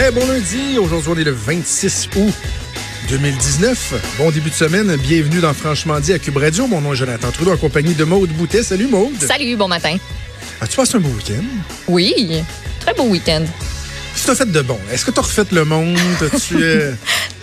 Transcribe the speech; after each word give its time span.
Eh, 0.00 0.10
bon 0.12 0.24
lundi, 0.26 0.78
aujourd'hui 0.78 1.10
on 1.12 1.18
est 1.18 1.24
le 1.24 1.32
26 1.32 2.10
août 2.16 2.32
2019. 3.08 3.94
Bon 4.18 4.30
début 4.30 4.50
de 4.50 4.54
semaine, 4.54 4.94
bienvenue 4.96 5.40
dans 5.40 5.52
Franchement 5.52 5.98
dit 5.98 6.12
à 6.12 6.20
Cube 6.20 6.36
Radio. 6.36 6.68
Mon 6.68 6.80
nom 6.80 6.92
est 6.92 6.96
Jonathan 6.96 7.32
Trudeau 7.32 7.52
en 7.52 7.56
compagnie 7.56 7.94
de 7.94 8.04
Maude 8.04 8.30
Boutet. 8.30 8.62
Salut 8.62 8.86
Maude. 8.86 9.20
Salut, 9.20 9.56
bon 9.56 9.66
matin. 9.66 9.96
As-tu 10.60 10.76
passé 10.76 10.96
un 10.96 11.00
beau 11.00 11.08
week-end? 11.08 11.42
Oui, 11.88 12.42
très 12.80 12.94
beau 12.94 13.04
week-end. 13.04 13.44
Qu'est-ce 14.14 14.22
que 14.22 14.26
t'as 14.28 14.34
fait 14.36 14.52
de 14.52 14.62
bon? 14.62 14.78
Est-ce 14.92 15.04
que 15.04 15.10
t'as 15.10 15.22
refait 15.22 15.46
le 15.50 15.64
monde? 15.64 15.96
As-tu... 16.32 16.56
euh, 16.62 16.92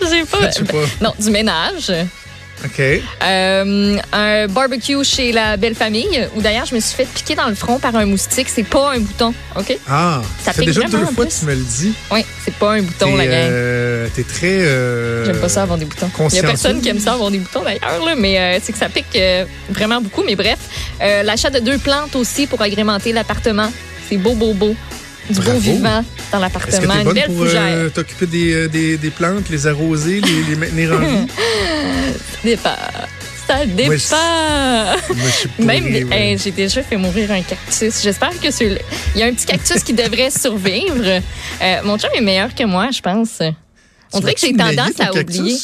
J'ai 0.10 0.24
pas, 0.24 0.50
sais 0.50 0.64
pas. 0.64 0.84
Non, 1.02 1.12
du 1.18 1.30
ménage. 1.30 1.92
OK. 2.64 2.80
Euh, 2.80 3.98
un 4.12 4.46
barbecue 4.48 5.04
chez 5.04 5.30
la 5.32 5.56
belle 5.56 5.74
famille, 5.74 6.26
où 6.34 6.40
d'ailleurs 6.40 6.64
je 6.66 6.74
me 6.74 6.80
suis 6.80 6.94
fait 6.96 7.04
piquer 7.04 7.34
dans 7.34 7.48
le 7.48 7.54
front 7.54 7.78
par 7.78 7.94
un 7.96 8.06
moustique. 8.06 8.48
C'est 8.48 8.62
pas 8.64 8.92
un 8.92 9.00
bouton, 9.00 9.34
OK? 9.56 9.76
Ah, 9.88 10.22
Ça 10.42 10.52
fait 10.52 10.64
déjà 10.64 10.82
deux 10.84 11.04
fois 11.06 11.26
que 11.26 11.30
tu 11.38 11.44
me 11.44 11.54
le 11.54 11.60
dis. 11.62 11.92
Oui, 12.10 12.24
c'est 12.44 12.54
pas 12.54 12.72
un 12.74 12.82
bouton, 12.82 13.14
la 13.16 13.26
gang. 13.26 13.34
euh, 13.34 14.08
t'es 14.14 14.22
très... 14.24 14.58
euh, 14.60 15.24
J'aime 15.26 15.38
pas 15.38 15.48
ça 15.48 15.62
avoir 15.62 15.78
des 15.78 15.84
boutons. 15.84 16.10
Il 16.30 16.36
y 16.36 16.38
a 16.38 16.42
personne 16.42 16.80
qui 16.80 16.88
aime 16.88 17.00
ça 17.00 17.12
avoir 17.12 17.30
des 17.30 17.38
boutons 17.38 17.62
d'ailleurs, 17.62 18.04
là, 18.04 18.14
mais 18.16 18.60
c'est 18.62 18.72
que 18.72 18.78
ça 18.78 18.88
pique 18.88 19.18
vraiment 19.70 20.00
beaucoup. 20.00 20.22
Mais 20.24 20.36
bref, 20.36 20.58
euh, 21.02 21.22
l'achat 21.22 21.50
de 21.50 21.58
deux 21.60 21.78
plantes 21.78 22.16
aussi 22.16 22.46
pour 22.46 22.62
agrémenter 22.62 23.12
l'appartement. 23.12 23.70
C'est 24.08 24.16
beau, 24.16 24.34
beau, 24.34 24.52
beau. 24.54 24.74
Du 25.30 25.40
beau 25.40 25.52
vivant 25.58 25.80
dans 25.82 25.98
Est-ce 26.02 26.30
que 26.30 26.36
l'appartement. 26.40 26.70
t'es 26.94 26.98
Une 26.98 27.04
bonne 27.04 27.14
belle 27.14 27.26
pour 27.26 27.44
euh, 27.46 27.88
t'occuper 27.90 28.26
des, 28.26 28.52
euh, 28.54 28.68
des, 28.68 28.96
des 28.96 29.10
plantes, 29.10 29.48
les 29.50 29.66
arroser, 29.66 30.20
les, 30.20 30.42
les 30.50 30.56
maintenir 30.56 30.92
en 30.92 30.98
vie? 30.98 31.26
départ. 32.44 33.06
Ça 33.46 33.64
dépend. 33.64 33.86
Moi, 33.86 33.96
je- 33.96 35.14
Moi, 35.14 35.30
je 35.58 35.64
Même, 35.64 35.84
ouais. 36.10 36.30
hey, 36.32 36.38
j'ai 36.38 36.50
déjà 36.50 36.82
fait 36.82 36.96
mourir 36.96 37.30
un 37.30 37.42
cactus. 37.42 38.02
J'espère 38.02 38.38
que 38.40 38.50
c'est. 38.50 38.76
Il 39.14 39.20
y 39.20 39.22
a 39.22 39.26
un 39.26 39.32
petit 39.32 39.46
cactus 39.46 39.84
qui 39.84 39.92
devrait 39.92 40.30
survivre. 40.36 41.04
Euh, 41.62 41.76
mon 41.84 41.96
chum 41.96 42.10
est 42.16 42.20
meilleur 42.20 42.52
que 42.52 42.64
moi, 42.64 42.88
je 42.90 43.00
pense. 43.00 43.38
On 44.12 44.18
Tu 44.18 44.20
dirait 44.20 44.34
que 44.34 44.40
j'ai 44.40 44.52
tendance 44.52 44.98
à 45.00 45.12
oublier. 45.12 45.56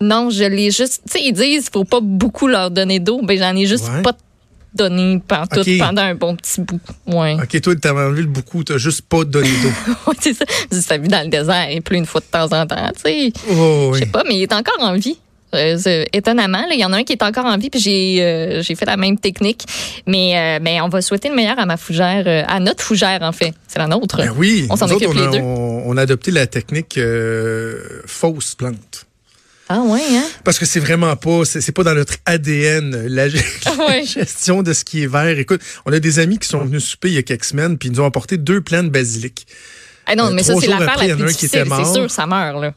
Non, 0.00 0.28
je 0.28 0.44
l'ai 0.44 0.70
juste. 0.70 1.02
Tu 1.10 1.18
sais, 1.18 1.24
ils 1.24 1.32
disent 1.32 1.70
qu'il 1.70 1.72
faut 1.72 1.84
pas 1.84 2.00
beaucoup 2.02 2.48
leur 2.48 2.70
donner 2.70 2.98
d'eau. 3.00 3.22
Ben, 3.22 3.38
j'en 3.38 3.56
ai 3.56 3.64
juste 3.64 3.88
Ouais. 3.88 4.02
pas 4.02 4.12
donné 4.74 5.20
Ok. 5.30 5.78
pendant 5.78 6.02
un 6.02 6.14
bon 6.14 6.36
petit 6.36 6.60
bout. 6.60 6.80
Ouais. 7.06 7.34
OK, 7.42 7.60
toi, 7.60 7.74
t'as 7.76 7.92
le 8.10 8.22
beaucoup, 8.24 8.64
t'as 8.64 8.78
juste 8.78 9.02
pas 9.02 9.24
donné 9.24 9.48
d'eau. 9.62 9.68
Ouais, 10.06 10.14
c'est 10.20 10.34
ça. 10.34 10.44
Ça 10.70 10.98
vit 10.98 11.08
dans 11.08 11.22
le 11.22 11.28
désert. 11.28 11.70
Il 11.70 11.82
pleut 11.82 11.96
une 11.96 12.06
fois 12.06 12.20
de 12.20 12.26
temps 12.26 12.44
en 12.58 12.66
temps. 12.66 12.90
Tu 12.96 13.00
sais. 13.02 13.32
Oh, 13.50 13.54
Je 13.54 13.90
oui. 13.92 13.98
sais 14.00 14.06
pas, 14.06 14.22
mais 14.26 14.36
il 14.36 14.42
est 14.42 14.52
encore 14.52 14.78
en 14.80 14.94
vie. 14.94 15.16
Euh, 15.54 16.04
étonnamment, 16.12 16.64
il 16.72 16.80
y 16.80 16.84
en 16.84 16.92
a 16.92 16.96
un 16.96 17.04
qui 17.04 17.12
est 17.12 17.22
encore 17.22 17.44
en 17.46 17.56
vie, 17.56 17.70
puis 17.70 17.78
j'ai 17.80 18.16
euh, 18.22 18.62
j'ai 18.62 18.74
fait 18.74 18.86
la 18.86 18.96
même 18.96 19.18
technique. 19.18 19.62
Mais, 20.06 20.36
euh, 20.36 20.58
mais 20.60 20.80
on 20.80 20.88
va 20.88 21.00
souhaiter 21.00 21.28
le 21.28 21.36
meilleur 21.36 21.58
à 21.60 21.64
ma 21.64 21.76
fougère, 21.76 22.24
euh, 22.26 22.42
à 22.48 22.58
notre 22.58 22.82
fougère 22.82 23.20
en 23.22 23.30
fait. 23.30 23.54
C'est 23.68 23.78
la 23.78 23.86
nôtre. 23.86 24.16
Ben 24.16 24.32
oui, 24.36 24.66
On 24.68 24.74
s'en 24.76 24.86
autres, 24.86 24.96
occupe 24.96 25.10
on 25.10 25.16
a, 25.16 25.24
les 25.30 25.38
deux. 25.38 25.44
On, 25.44 25.82
on 25.86 25.96
a 25.96 26.02
adopté 26.02 26.32
la 26.32 26.48
technique 26.48 26.98
fausse 28.06 28.54
plante. 28.56 29.03
Ah 29.68 29.80
ouais, 29.80 30.00
hein? 30.10 30.24
Parce 30.44 30.58
que 30.58 30.66
c'est 30.66 30.80
vraiment 30.80 31.16
pas, 31.16 31.44
c'est 31.44 31.60
c'est 31.62 31.72
pas 31.72 31.84
dans 31.84 31.94
notre 31.94 32.14
ADN, 32.26 33.06
la 33.06 33.24
Ah 33.66 33.86
ouais. 33.88 34.04
gestion 34.04 34.62
de 34.62 34.72
ce 34.74 34.84
qui 34.84 35.02
est 35.02 35.06
vert. 35.06 35.38
Écoute, 35.38 35.62
on 35.86 35.92
a 35.92 36.00
des 36.00 36.18
amis 36.18 36.38
qui 36.38 36.48
sont 36.48 36.64
venus 36.64 36.84
souper 36.84 37.08
il 37.08 37.14
y 37.14 37.18
a 37.18 37.22
quelques 37.22 37.44
semaines, 37.44 37.78
puis 37.78 37.88
ils 37.88 37.92
nous 37.92 38.00
ont 38.00 38.06
apporté 38.06 38.36
deux 38.36 38.60
plants 38.60 38.82
de 38.82 38.90
basilic. 38.90 39.46
Ah 40.06 40.16
non, 40.16 40.26
Euh, 40.26 40.30
mais 40.32 40.42
ça, 40.42 40.54
c'est 40.60 40.66
l'affaire 40.66 40.98
la 40.98 41.04
il 41.04 41.08
y 41.08 41.12
en 41.12 41.16
a 41.16 41.18
plus 41.18 41.24
un 41.24 41.32
qui 41.32 41.46
difficile. 41.46 41.64
C'est 41.86 41.92
sûr, 41.94 42.10
ça 42.10 42.26
meurt, 42.26 42.60
là. 42.60 42.74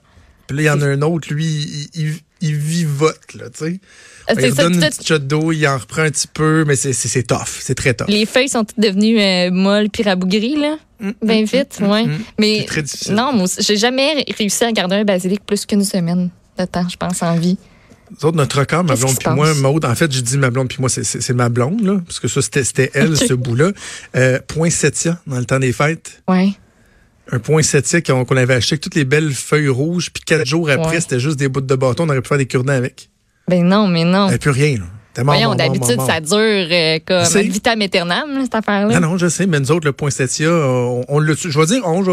Puis 0.48 0.56
là, 0.56 0.64
il 0.64 0.66
y 0.66 0.70
en 0.70 0.82
a 0.82 0.86
un 0.86 1.02
autre, 1.02 1.28
lui, 1.34 1.46
il, 1.94 2.02
il, 2.02 2.14
il 2.40 2.56
vivote, 2.56 3.34
là, 3.34 3.50
tu 3.50 3.66
sais. 3.66 3.66
Euh, 4.30 4.34
Il 4.38 4.42
C'est 4.42 4.52
ça, 4.52 4.64
redonne 4.64 4.76
une 4.76 4.80
petite 4.90 5.06
shot 5.06 5.18
d'eau, 5.20 5.52
il 5.52 5.68
en 5.68 5.78
reprend 5.78 6.04
un 6.04 6.10
petit 6.10 6.28
peu, 6.34 6.64
mais 6.66 6.78
c'est- 6.78 6.94
tough, 7.24 7.48
c'est 7.60 7.76
très 7.76 7.94
tough. 7.96 8.08
les 8.08 8.26
feuilles 8.26 8.48
sont 8.48 8.64
toutes 8.64 8.80
devenues 8.80 9.20
euh, 9.20 9.52
molles 9.52 9.90
puis 9.90 10.04
rabougries, 10.04 10.56
là. 10.56 10.78
Ben 11.22 11.44
vite, 11.46 11.80
ouais. 11.82 12.06
mm. 12.06 12.20
Mais 12.40 12.64
très 12.66 12.82
difficile. 12.82 13.14
non, 13.14 13.32
moi 13.34 13.46
j'ai 13.60 13.78
jamais 13.78 14.26
réussi 14.38 14.64
à 14.64 14.72
garder 14.72 14.96
un 14.96 15.04
basilic 15.04 15.46
plus 15.46 15.66
qu'une 15.66 15.84
semaine 15.84 16.30
de 16.58 16.66
temps, 16.66 16.88
je 16.90 16.98
pense, 16.98 17.22
en 17.24 17.36
vie. 17.38 17.58
Nous 18.12 18.26
autres, 18.26 18.38
notre 18.38 18.60
record, 18.60 18.84
ma 18.86 18.96
blonde 18.96 19.18
puis 19.20 19.30
moi? 19.34 19.54
Maude, 19.56 19.84
en 19.86 19.94
fait, 19.96 20.10
je 20.14 20.22
dis 20.22 20.38
ma 20.38 20.50
blonde 20.50 20.70
puis 20.70 20.78
moi, 20.80 20.90
c'est- 20.90 21.30
ma 21.34 21.50
blonde, 21.50 21.82
là, 21.82 22.00
parce 22.06 22.20
que 22.22 22.28
ça, 22.30 22.42
c'était 22.42 22.90
elle, 22.94 23.18
ce 23.18 23.34
bout-là. 23.34 23.72
Euh, 24.16 24.40
poinsettia, 24.48 25.20
dans 25.28 25.38
le 25.40 25.46
temps 25.46 25.60
des 25.60 25.74
fêtes. 25.74 26.22
Ouais. 26.28 26.52
Un 27.30 27.40
poinsettia 27.40 28.00
qu'on 28.02 28.24
qu'on 28.24 28.38
avait 28.38 28.54
acheté 28.54 28.76
avec 28.76 28.82
toutes 28.82 28.96
les 28.96 29.04
belles 29.04 29.34
feuilles 29.34 29.68
rouges, 29.68 30.10
puis 30.14 30.24
quatre 30.24 30.46
jours 30.46 30.70
après, 30.70 30.96
Ouais. 30.96 31.02
c'était 31.02 31.20
juste 31.20 31.38
des 31.38 31.50
bouts 31.50 31.60
de 31.60 31.76
bâton, 31.76 32.06
on 32.06 32.10
aurait 32.10 32.22
pu 32.22 32.30
faire 32.30 32.38
des 32.38 32.46
cure-dents 32.46 32.72
avec. 32.72 33.10
Ben 33.50 33.66
non, 33.66 33.88
mais 33.88 34.06
non. 34.06 34.22
Il 34.24 34.24
n'y 34.24 34.30
avait 34.30 34.38
plus 34.38 34.52
rien, 34.52 34.78
là. 34.78 34.86
Voyons, 35.24 35.56
d'habitude, 35.56 36.00
ça 36.06 36.20
dure 36.20 36.38
euh, 36.38 37.00
comme 37.06 37.42
vitam 37.42 37.82
aeternam, 37.82 38.40
cette 38.44 38.56
affaire-là. 38.56 39.00
Non, 39.00 39.10
non, 39.10 39.18
je 39.18 39.28
sais, 39.28 39.46
mais 39.48 39.60
nous 39.60 39.72
autres, 39.72 39.86
le 39.86 39.94
poinsettia, 39.94 40.50
on, 40.50 41.06
on 41.08 41.20
le. 41.20 41.36
Je 41.36 41.58
vais 41.60 41.66
dire, 41.66 41.82
on, 41.86 42.04
je, 42.04 42.12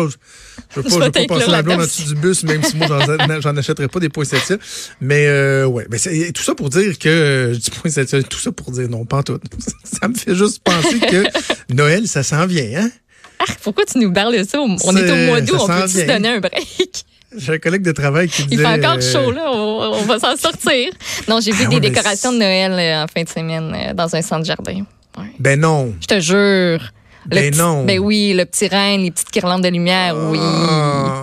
je 0.76 0.80
veux 0.80 0.82
pas, 0.82 0.88
Je 0.88 0.94
veux 0.94 1.10
pas 1.10 1.26
passer 1.26 1.50
ma 1.50 1.62
blonde 1.62 1.80
en 1.80 1.82
dessous 1.84 2.14
du 2.14 2.20
bus, 2.20 2.42
même 2.44 2.62
si 2.62 2.76
moi, 2.76 2.86
j'en- 3.40 3.56
achèterais 3.56 3.88
pas 3.88 4.00
des 4.00 4.08
poinsettias. 4.08 4.56
Mais, 5.00 5.26
euh, 5.26 5.66
ouais. 5.66 5.86
Mais 5.90 5.98
c'est- 5.98 6.32
tout 6.32 6.42
ça 6.42 6.54
pour 6.54 6.70
dire 6.70 6.98
que, 6.98 7.50
je 7.54 7.58
dis 7.58 7.70
poinsettia, 7.70 8.22
tout 8.22 8.38
ça 8.38 8.52
pour 8.52 8.70
dire 8.70 8.88
non, 8.88 9.04
pas 9.04 9.18
en 9.18 9.22
tout. 9.22 9.38
Ça 10.00 10.08
me 10.08 10.14
fait 10.14 10.34
juste 10.34 10.60
penser 10.64 10.98
que 10.98 11.24
Noël, 11.72 12.08
ça 12.08 12.22
s'en 12.22 12.46
vient, 12.46 12.82
hein? 12.82 12.90
Ah, 13.38 13.52
pourquoi 13.62 13.84
tu 13.84 13.98
nous 13.98 14.12
parles 14.12 14.36
de 14.36 14.42
ça? 14.44 14.58
On 14.60 14.96
est 14.96 15.10
au 15.10 15.16
mois 15.26 15.40
d'août, 15.40 15.56
on 15.60 15.66
s'en 15.66 15.80
peut 15.82 15.88
se 15.88 16.06
donner 16.06 16.28
un 16.28 16.40
break? 16.40 17.04
J'ai 17.36 17.52
un 17.54 17.58
collègue 17.58 17.82
de 17.82 17.92
travail 17.92 18.28
qui 18.28 18.42
Il 18.42 18.48
disait. 18.48 18.62
fait 18.62 18.86
encore 18.86 18.98
euh, 18.98 19.12
chaud, 19.12 19.30
là. 19.32 19.50
On, 19.52 19.92
on 19.94 20.02
va 20.02 20.18
s'en 20.18 20.36
sortir. 20.36 20.90
Non, 21.28 21.40
j'ai 21.40 21.52
vu 21.52 21.64
Ah 21.64 21.68
des 21.68 21.74
ouais, 21.76 21.80
décorations 21.80 22.32
de 22.32 22.38
Noël 22.38 22.72
euh, 22.72 23.04
en 23.04 23.06
fin 23.06 23.22
de 23.22 23.28
semaine 23.28 23.74
euh, 23.74 23.92
dans 23.94 24.14
un 24.14 24.22
centre 24.22 24.44
jardin. 24.44 24.82
Ouais. 25.18 25.24
Ben 25.38 25.58
non. 25.60 25.94
Je 26.00 26.06
te 26.06 26.20
jure. 26.20 26.80
Le 27.26 27.36
Ben 27.36 27.50
petit- 27.50 27.58
non. 27.58 27.84
Ben 27.84 27.98
oui, 27.98 28.34
le 28.36 28.44
petit 28.44 28.68
reine, 28.68 29.02
les 29.02 29.10
petites 29.10 29.32
guirlandes 29.32 29.62
de 29.62 29.68
lumière, 29.68 30.14
oui. 30.30 30.38
Ah, 30.40 31.22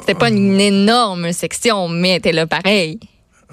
C'était 0.00 0.14
pas 0.14 0.30
une 0.30 0.58
énorme 0.60 1.32
section, 1.32 1.88
mais 1.88 2.18
t'es 2.20 2.32
là 2.32 2.46
pareil. 2.46 2.98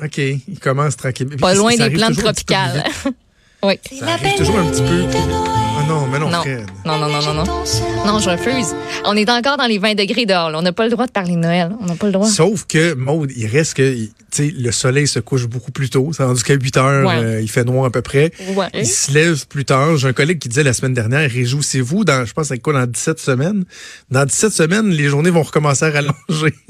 OK, 0.02 0.18
il 0.18 0.60
commence 0.62 0.96
tranquillement. 0.96 1.36
Pas 1.38 1.54
loin 1.56 1.76
des 1.76 1.90
plantes 1.90 2.18
tropicales. 2.18 2.84
oui. 3.64 3.74
Ça 4.00 4.08
arrive 4.14 4.38
toujours 4.38 4.60
un 4.60 4.66
petit 4.68 4.82
peu. 4.82 5.69
Non, 5.90 6.06
mais 6.08 6.20
non, 6.20 6.30
Non. 6.30 6.42
Fred. 6.42 6.66
Non, 6.86 7.00
non, 7.00 7.10
non, 7.10 7.22
non, 7.22 7.34
non. 7.34 7.64
Non, 8.06 8.20
je 8.20 8.30
refuse. 8.30 8.76
On 9.06 9.16
est 9.18 9.28
encore 9.30 9.58
dans 9.58 9.66
les 9.66 9.80
20 9.80 9.96
degrés 9.96 10.26
dehors. 10.28 10.52
là. 10.52 10.60
On 10.60 10.62
n'a 10.62 10.72
pas 10.72 10.84
le 10.86 10.92
droit 10.92 11.08
de 11.08 11.12
parler 11.12 11.34
de 11.34 11.40
Noël. 11.40 11.76
On 11.82 11.86
n'a 11.86 11.96
pas 11.96 12.06
le 12.06 12.12
droit. 12.12 12.28
Sauf 12.28 12.66
que, 12.66 12.94
Maude, 12.94 13.32
il 13.36 13.48
reste 13.48 13.74
que, 13.74 13.96
tu 13.96 14.12
sais, 14.32 14.54
le 14.56 14.72
soleil 14.72 15.08
se 15.08 15.20
couche 15.20 15.48
beaucoup 15.48 15.72
plus 15.72 15.90
tôt. 15.90 16.12
C'est 16.16 16.24
rendu 16.24 16.44
qu'à 16.44 16.54
8 16.54 16.78
heures, 16.78 17.08
Ouais. 17.08 17.16
euh, 17.24 17.42
il 17.42 17.50
fait 17.50 17.64
noir 17.64 17.86
à 17.86 17.90
peu 17.90 18.02
près. 18.04 18.32
Ouais. 18.56 18.68
Il 18.76 18.86
se 18.86 19.12
lève 19.12 19.48
plus 19.48 19.66
tard. 19.66 19.98
J'ai 19.98 20.08
un 20.08 20.14
collègue 20.14 20.38
qui 20.40 20.48
disait 20.50 20.64
la 20.64 20.74
semaine 20.74 20.94
dernière, 20.94 21.30
réjouissez-vous 21.30 22.04
dans, 22.06 22.24
je 22.24 22.34
pense, 22.34 22.48
c'est 22.50 22.60
quoi, 22.60 22.74
dans 22.74 22.86
17 22.86 23.20
semaines? 23.20 23.66
Dans 24.12 24.26
17 24.26 24.54
semaines, 24.54 24.90
les 24.92 25.08
journées 25.10 25.32
vont 25.32 25.42
recommencer 25.44 25.86
à 25.86 25.90
rallonger. 25.92 26.54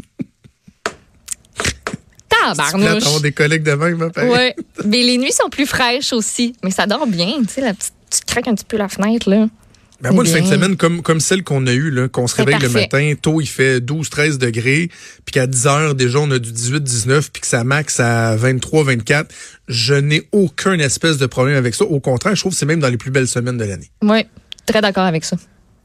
Tabarnouche. 2.30 3.22
des 3.22 3.32
collègues 3.34 3.64
de 3.64 3.74
même, 3.74 4.02
hein. 4.16 4.28
Ouais. 4.28 4.56
Mais 4.86 5.04
les 5.04 5.18
nuits 5.18 5.34
sont 5.34 5.50
plus 5.50 5.66
fraîches 5.66 6.14
aussi. 6.14 6.54
Mais 6.64 6.72
ça 6.72 6.86
dort 6.88 7.06
bien. 7.06 7.34
Tu 7.42 7.56
sais, 7.56 7.62
la 7.62 7.74
petite- 7.74 7.94
tu 8.10 8.20
craques 8.26 8.48
un 8.48 8.56
petit 8.56 8.66
peu 8.66 8.78
la 8.78 8.90
fenêtre, 8.90 9.30
là. 9.30 9.48
Ben 10.02 10.14
moi, 10.14 10.24
le 10.24 10.30
C'est 10.30 10.38
fin 10.40 10.46
de 10.46 10.50
semaine, 10.50 10.78
comme, 10.78 11.02
comme 11.02 11.20
celle 11.20 11.44
qu'on 11.44 11.68
a 11.68 11.74
eue, 11.74 11.92
là, 11.92 12.08
qu'on 12.08 12.26
se 12.26 12.36
réveille 12.38 12.58
le 12.62 12.70
matin, 12.70 13.14
tôt, 13.22 13.42
il 13.42 13.48
fait 13.48 13.82
12-13 13.82 14.38
degrés, 14.38 14.90
puis 15.26 15.34
qu'à 15.34 15.46
10 15.46 15.68
heures, 15.68 15.94
déjà, 15.94 16.20
on 16.20 16.32
a 16.32 16.40
du 16.40 16.52
18-19, 16.54 17.30
puis 17.34 17.42
que 17.42 17.48
ça 17.48 17.66
max 17.66 18.00
à 18.00 18.38
23-24. 18.38 19.26
Je 19.68 19.94
n'ai 19.96 20.24
aucun 20.32 20.80
espèce 20.80 21.18
de 21.18 21.26
problème 21.26 21.58
avec 21.58 21.76
ça. 21.76 21.84
Au 21.84 22.00
contraire, 22.00 22.34
je 22.34 22.40
trouve 22.40 22.54
que 22.54 22.58
c'est 22.58 22.66
même 22.66 22.80
dans 22.80 22.88
les 22.88 22.96
plus 22.96 23.12
belles 23.12 23.28
semaines 23.28 23.58
de 23.58 23.66
l'année. 23.66 23.90
Oui, 24.02 24.26
très 24.66 24.80
d'accord 24.80 25.04
avec 25.04 25.26
ça. 25.26 25.36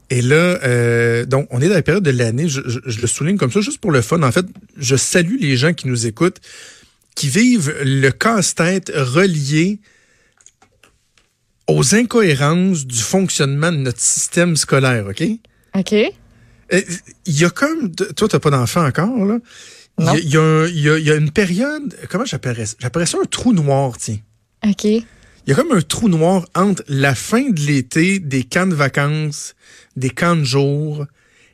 Et 0.09 0.21
là, 0.21 0.35
euh, 0.63 1.25
donc, 1.25 1.47
on 1.51 1.59
est 1.59 1.67
dans 1.67 1.73
la 1.73 1.81
période 1.81 2.03
de 2.03 2.11
l'année, 2.11 2.47
je, 2.47 2.61
je- 2.65 2.79
je 2.85 3.01
le 3.01 3.07
souligne 3.07 3.35
comme 3.37 3.51
ça, 3.51 3.59
juste 3.59 3.79
pour 3.79 3.91
le 3.91 4.01
fun. 4.01 4.21
En 4.23 4.31
fait, 4.31 4.45
je 4.77 4.95
salue 4.95 5.35
les 5.41 5.57
gens 5.57 5.73
qui 5.73 5.89
nous 5.89 6.05
écoutent, 6.07 6.39
qui 7.15 7.27
vivent 7.27 7.75
le 7.83 8.11
casse-tête 8.11 8.93
relié 8.95 9.79
aux 11.67 11.95
incohérences 11.95 12.85
du 12.85 12.99
fonctionnement 12.99 13.71
de 13.71 13.77
notre 13.77 13.99
système 14.01 14.55
scolaire, 14.55 15.05
OK? 15.07 15.23
OK. 15.75 15.91
Il 16.71 17.39
y 17.39 17.45
a 17.45 17.49
comme, 17.49 17.93
toi, 17.93 18.27
t'as 18.27 18.39
pas 18.39 18.49
d'enfant 18.49 18.85
encore, 18.85 19.25
là? 19.25 19.39
Il 19.99 20.05
y 20.05 20.07
a- 20.07 20.13
Non. 20.13 20.15
il 20.67 20.79
y, 20.79 20.89
a 20.89 20.97
il 20.97 21.07
y 21.07 21.11
une 21.11 21.31
période, 21.31 21.95
comment 22.09 22.25
j'appellerais 22.25 22.65
ça? 22.65 22.75
J'appellerais 22.79 23.05
ça 23.05 23.17
un 23.21 23.25
trou 23.25 23.53
noir, 23.53 23.97
tiens. 23.97 24.17
OK. 24.67 24.83
Il 24.83 25.03
y 25.47 25.51
a 25.51 25.55
comme 25.55 25.71
un 25.71 25.81
trou 25.81 26.09
noir 26.09 26.45
entre 26.55 26.83
la 26.87 27.13
fin 27.15 27.49
de 27.51 27.59
l'été, 27.61 28.19
des 28.19 28.43
camps 28.43 28.65
de 28.67 28.73
vacances, 28.75 29.55
des 29.95 30.09
camps 30.09 30.35
de 30.35 30.43
jour, 30.43 31.05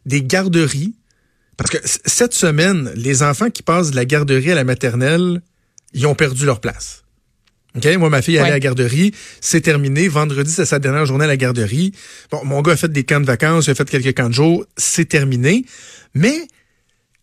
des 0.05 0.23
garderies. 0.23 0.95
Parce 1.57 1.69
que 1.69 1.77
cette 1.83 2.33
semaine, 2.33 2.91
les 2.95 3.21
enfants 3.21 3.49
qui 3.51 3.61
passent 3.63 3.91
de 3.91 3.95
la 3.97 4.05
garderie 4.05 4.51
à 4.51 4.55
la 4.55 4.63
maternelle, 4.63 5.41
ils 5.93 6.07
ont 6.07 6.15
perdu 6.15 6.45
leur 6.45 6.61
place. 6.61 7.03
OK? 7.75 7.85
Moi, 7.97 8.09
ma 8.09 8.21
fille 8.21 8.37
allait 8.37 8.43
Ouais. 8.45 8.49
à 8.51 8.55
la 8.55 8.59
garderie. 8.59 9.13
C'est 9.39 9.61
terminé. 9.61 10.07
Vendredi, 10.07 10.51
c'est 10.51 10.65
sa 10.65 10.79
dernière 10.79 11.05
journée 11.05 11.23
à 11.25 11.27
la 11.27 11.37
garderie. 11.37 11.93
Bon, 12.31 12.43
mon 12.43 12.61
gars 12.61 12.73
a 12.73 12.75
fait 12.77 12.91
des 12.91 13.03
camps 13.03 13.21
de 13.21 13.25
vacances, 13.25 13.67
il 13.67 13.71
a 13.71 13.75
fait 13.75 13.89
quelques 13.89 14.15
camps 14.15 14.29
de 14.29 14.33
jour. 14.33 14.65
C'est 14.77 15.05
terminé. 15.05 15.65
Mais 16.13 16.47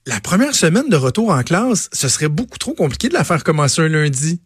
la 0.06 0.20
première 0.20 0.54
semaine 0.54 0.88
de 0.88 0.96
retour 0.96 1.30
en 1.30 1.42
classe, 1.42 1.90
ce 1.92 2.08
serait 2.08 2.28
beaucoup 2.28 2.56
trop 2.58 2.72
compliqué 2.72 3.08
de 3.08 3.14
la 3.14 3.24
faire 3.24 3.44
commencer 3.44 3.82
un 3.82 3.88
lundi. 3.88 4.40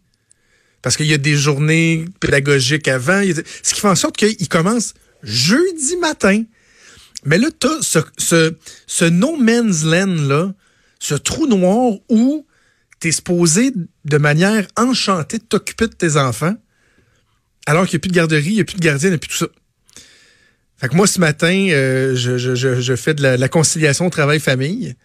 Parce 0.81 0.97
qu'il 0.97 1.05
y 1.05 1.13
a 1.13 1.17
des 1.17 1.37
journées 1.37 2.03
pédagogiques 2.19 2.89
avant. 2.89 3.21
Ce 3.63 3.73
qui 3.73 3.79
fait 3.79 3.87
en 3.87 3.95
sorte 3.95 4.17
qu'il 4.17 4.49
commence 4.49 4.93
jeudi 5.23 5.95
matin 6.01 6.43
Mais 7.23 7.37
là, 7.37 7.47
tu 7.57 7.67
as 7.67 7.77
ce, 7.81 7.99
ce, 8.17 8.53
ce 8.87 9.05
no 9.05 9.37
man's 9.37 9.85
land-là, 9.85 10.51
ce 10.99 11.15
trou 11.15 11.47
noir 11.47 11.93
où 12.09 12.45
tu 13.03 13.09
es 13.09 13.11
supposé, 13.11 13.73
de 14.05 14.17
manière 14.17 14.65
enchantée, 14.77 15.37
t'occuper 15.37 15.87
de 15.87 15.93
tes 15.93 16.15
enfants, 16.15 16.55
alors 17.65 17.85
qu'il 17.85 17.97
n'y 17.97 17.97
a 17.97 17.99
plus 17.99 18.09
de 18.09 18.15
garderie, 18.15 18.49
il 18.49 18.55
n'y 18.55 18.61
a 18.61 18.63
plus 18.63 18.77
de 18.77 18.81
gardien, 18.81 19.09
il 19.09 19.11
n'y 19.11 19.15
a 19.15 19.19
plus 19.19 19.29
tout 19.29 19.37
ça. 19.37 19.47
Fait 20.77 20.87
que 20.87 20.95
moi, 20.95 21.05
ce 21.05 21.19
matin, 21.19 21.67
euh, 21.69 22.15
je, 22.15 22.37
je, 22.37 22.55
je, 22.55 22.79
je, 22.79 22.95
fais 22.95 23.13
de 23.13 23.21
la, 23.21 23.35
la 23.35 23.49
conciliation 23.49 24.09
travail-famille. 24.09 24.95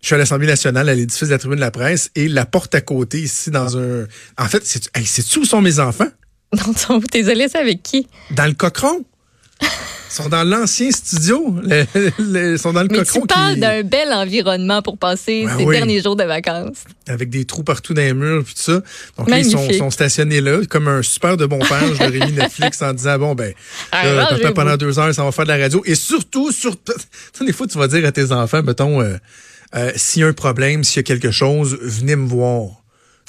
Je 0.00 0.06
suis 0.06 0.14
à 0.14 0.18
l'Assemblée 0.18 0.46
nationale, 0.46 0.88
à 0.88 0.94
l'édifice 0.94 1.28
de 1.28 1.32
la 1.32 1.38
Tribune 1.38 1.56
de 1.56 1.60
la 1.60 1.70
Presse, 1.70 2.10
et 2.14 2.28
la 2.28 2.46
porte 2.46 2.74
à 2.74 2.80
côté, 2.80 3.20
ici, 3.20 3.50
dans 3.50 3.76
un... 3.76 4.06
En 4.38 4.48
fait, 4.48 4.64
c'est 4.64 4.88
hey, 4.96 5.06
où 5.36 5.44
sont 5.44 5.60
mes 5.60 5.78
enfants? 5.80 6.08
Non, 6.88 7.00
t'es 7.00 7.22
laissé 7.34 7.58
avec 7.58 7.82
qui? 7.82 8.08
Dans 8.30 8.46
le 8.46 8.54
cochon. 8.54 9.04
Ils 10.10 10.14
sont 10.14 10.28
dans 10.28 10.42
l'ancien 10.44 10.90
studio. 10.90 11.54
Ils 12.18 12.58
sont 12.58 12.72
dans 12.72 12.82
le 12.82 12.88
Mais 12.90 13.04
tu 13.04 13.20
parles 13.26 13.54
qui- 13.54 13.60
d'un 13.60 13.82
bel 13.82 14.12
environnement 14.12 14.80
pour 14.82 14.96
passer 14.98 15.44
Ouais, 15.46 15.52
ces 15.58 15.64
oui. 15.64 15.76
derniers 15.76 16.00
jours 16.02 16.16
de 16.16 16.24
vacances. 16.24 16.84
avec 17.06 17.30
des 17.30 17.44
trous 17.44 17.62
partout 17.62 17.94
dans 17.94 18.02
les 18.02 18.12
murs 18.14 18.44
puis 18.44 18.54
tout 18.54 18.60
ça. 18.62 18.80
Donc 19.16 19.28
là, 19.30 19.38
ils 19.38 19.50
sont, 19.78 19.90
stationnés 19.90 20.40
là, 20.40 20.60
comme 20.68 20.88
un 20.88 21.02
super 21.02 21.36
de 21.36 21.46
bon 21.46 21.58
père. 21.58 21.82
Je 21.94 21.98
leur 22.02 22.14
ai 22.14 22.26
mis 22.26 22.32
Netflix 22.32 22.80
en 22.82 22.92
disant 22.92 23.18
bon 23.18 23.34
ben, 23.34 23.52
là, 23.92 23.98
Arrangez-vous. 24.22 24.40
papa 24.42 24.52
pendant 24.54 24.76
deux 24.76 24.98
heures, 24.98 25.14
ça 25.14 25.24
va 25.24 25.32
faire 25.32 25.44
de 25.44 25.50
la 25.52 25.58
radio. 25.58 25.82
Et 25.86 25.94
surtout, 25.94 26.52
surtout, 26.52 26.92
des 27.46 27.52
fois 27.52 27.66
tu 27.66 27.78
vas 27.78 27.88
dire 27.88 28.04
à 28.06 28.12
tes 28.12 28.30
enfants, 28.32 28.62
mettons, 28.62 29.00
euh, 29.02 29.16
euh, 29.74 29.90
s'il 29.96 30.20
y 30.22 30.24
a 30.24 30.28
un 30.28 30.32
problème, 30.32 30.84
s'il 30.84 30.96
y 30.96 31.00
a 31.00 31.02
quelque 31.02 31.30
chose, 31.30 31.78
venez 31.82 32.16
me 32.16 32.26
voir. 32.28 32.70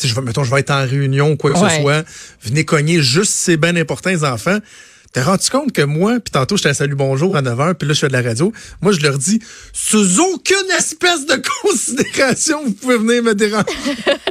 Je 0.01 0.13
vais, 0.15 0.21
mettons, 0.21 0.45
je 0.45 0.51
vais 0.53 0.61
être 0.61 0.71
en 0.71 0.85
réunion 0.85 1.31
ou 1.31 1.35
quoi 1.35 1.51
que 1.51 1.57
Ouais. 1.59 1.69
ce 1.75 1.81
soit. 1.81 2.03
Venez 2.41 2.63
cogner 2.63 3.01
juste, 3.01 3.33
c'est 3.35 3.57
bien 3.57 3.75
important, 3.75 4.09
les 4.09 4.23
enfants. 4.23 4.57
T'es 5.11 5.23
rendu 5.23 5.49
compte 5.49 5.71
que 5.71 5.81
moi, 5.81 6.19
puis 6.19 6.31
tantôt, 6.31 6.55
j'étais 6.55 6.69
à 6.69 6.73
Salut 6.75 6.93
Bonjour 6.93 7.35
à 7.35 7.41
9h, 7.41 7.73
puis 7.73 7.87
là, 7.87 7.95
je 7.95 7.99
fais 7.99 8.09
de 8.09 8.13
la 8.13 8.21
radio. 8.21 8.53
Moi, 8.81 8.91
je 8.91 8.99
leur 8.99 9.17
dis, 9.17 9.39
sous 9.73 10.19
aucune 10.19 10.69
espèce 10.77 11.25
de 11.25 11.41
considération, 11.63 12.63
vous 12.63 12.73
pouvez 12.73 12.97
venir 12.97 13.23
me 13.23 13.33
déranger. 13.33 13.65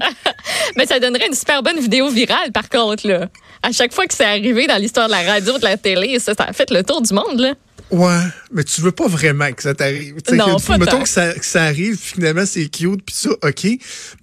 Mais 0.76 0.86
ça 0.86 1.00
donnerait 1.00 1.26
une 1.26 1.34
super 1.34 1.64
bonne 1.64 1.80
vidéo 1.80 2.08
virale, 2.10 2.52
par 2.52 2.68
contre, 2.68 3.08
là. 3.08 3.28
À 3.60 3.72
chaque 3.72 3.92
fois 3.92 4.06
que 4.06 4.14
c'est 4.14 4.24
arrivé 4.24 4.68
dans 4.68 4.76
l'histoire 4.76 5.08
de 5.08 5.12
la 5.12 5.22
radio, 5.22 5.58
de 5.58 5.64
la 5.64 5.76
télé, 5.76 6.20
ça, 6.20 6.34
ça 6.34 6.44
a 6.44 6.52
fait 6.52 6.70
le 6.70 6.84
tour 6.84 7.02
du 7.02 7.12
monde, 7.12 7.40
là. 7.40 7.54
Ouais, 7.90 8.20
mais 8.52 8.64
tu 8.64 8.80
veux 8.82 8.92
pas 8.92 9.08
vraiment 9.08 9.50
que 9.52 9.62
ça 9.62 9.74
t'arrive. 9.74 10.16
Non, 10.32 10.56
que- 10.58 10.66
pas 10.66 10.76
mettons 10.78 11.02
que 11.02 11.08
ça, 11.08 11.32
que 11.32 11.44
ça 11.46 11.62
arrive, 11.62 11.96
finalement 11.98 12.44
c'est 12.44 12.66
cute, 12.66 13.02
puis 13.04 13.14
ça, 13.14 13.30
ok. 13.42 13.66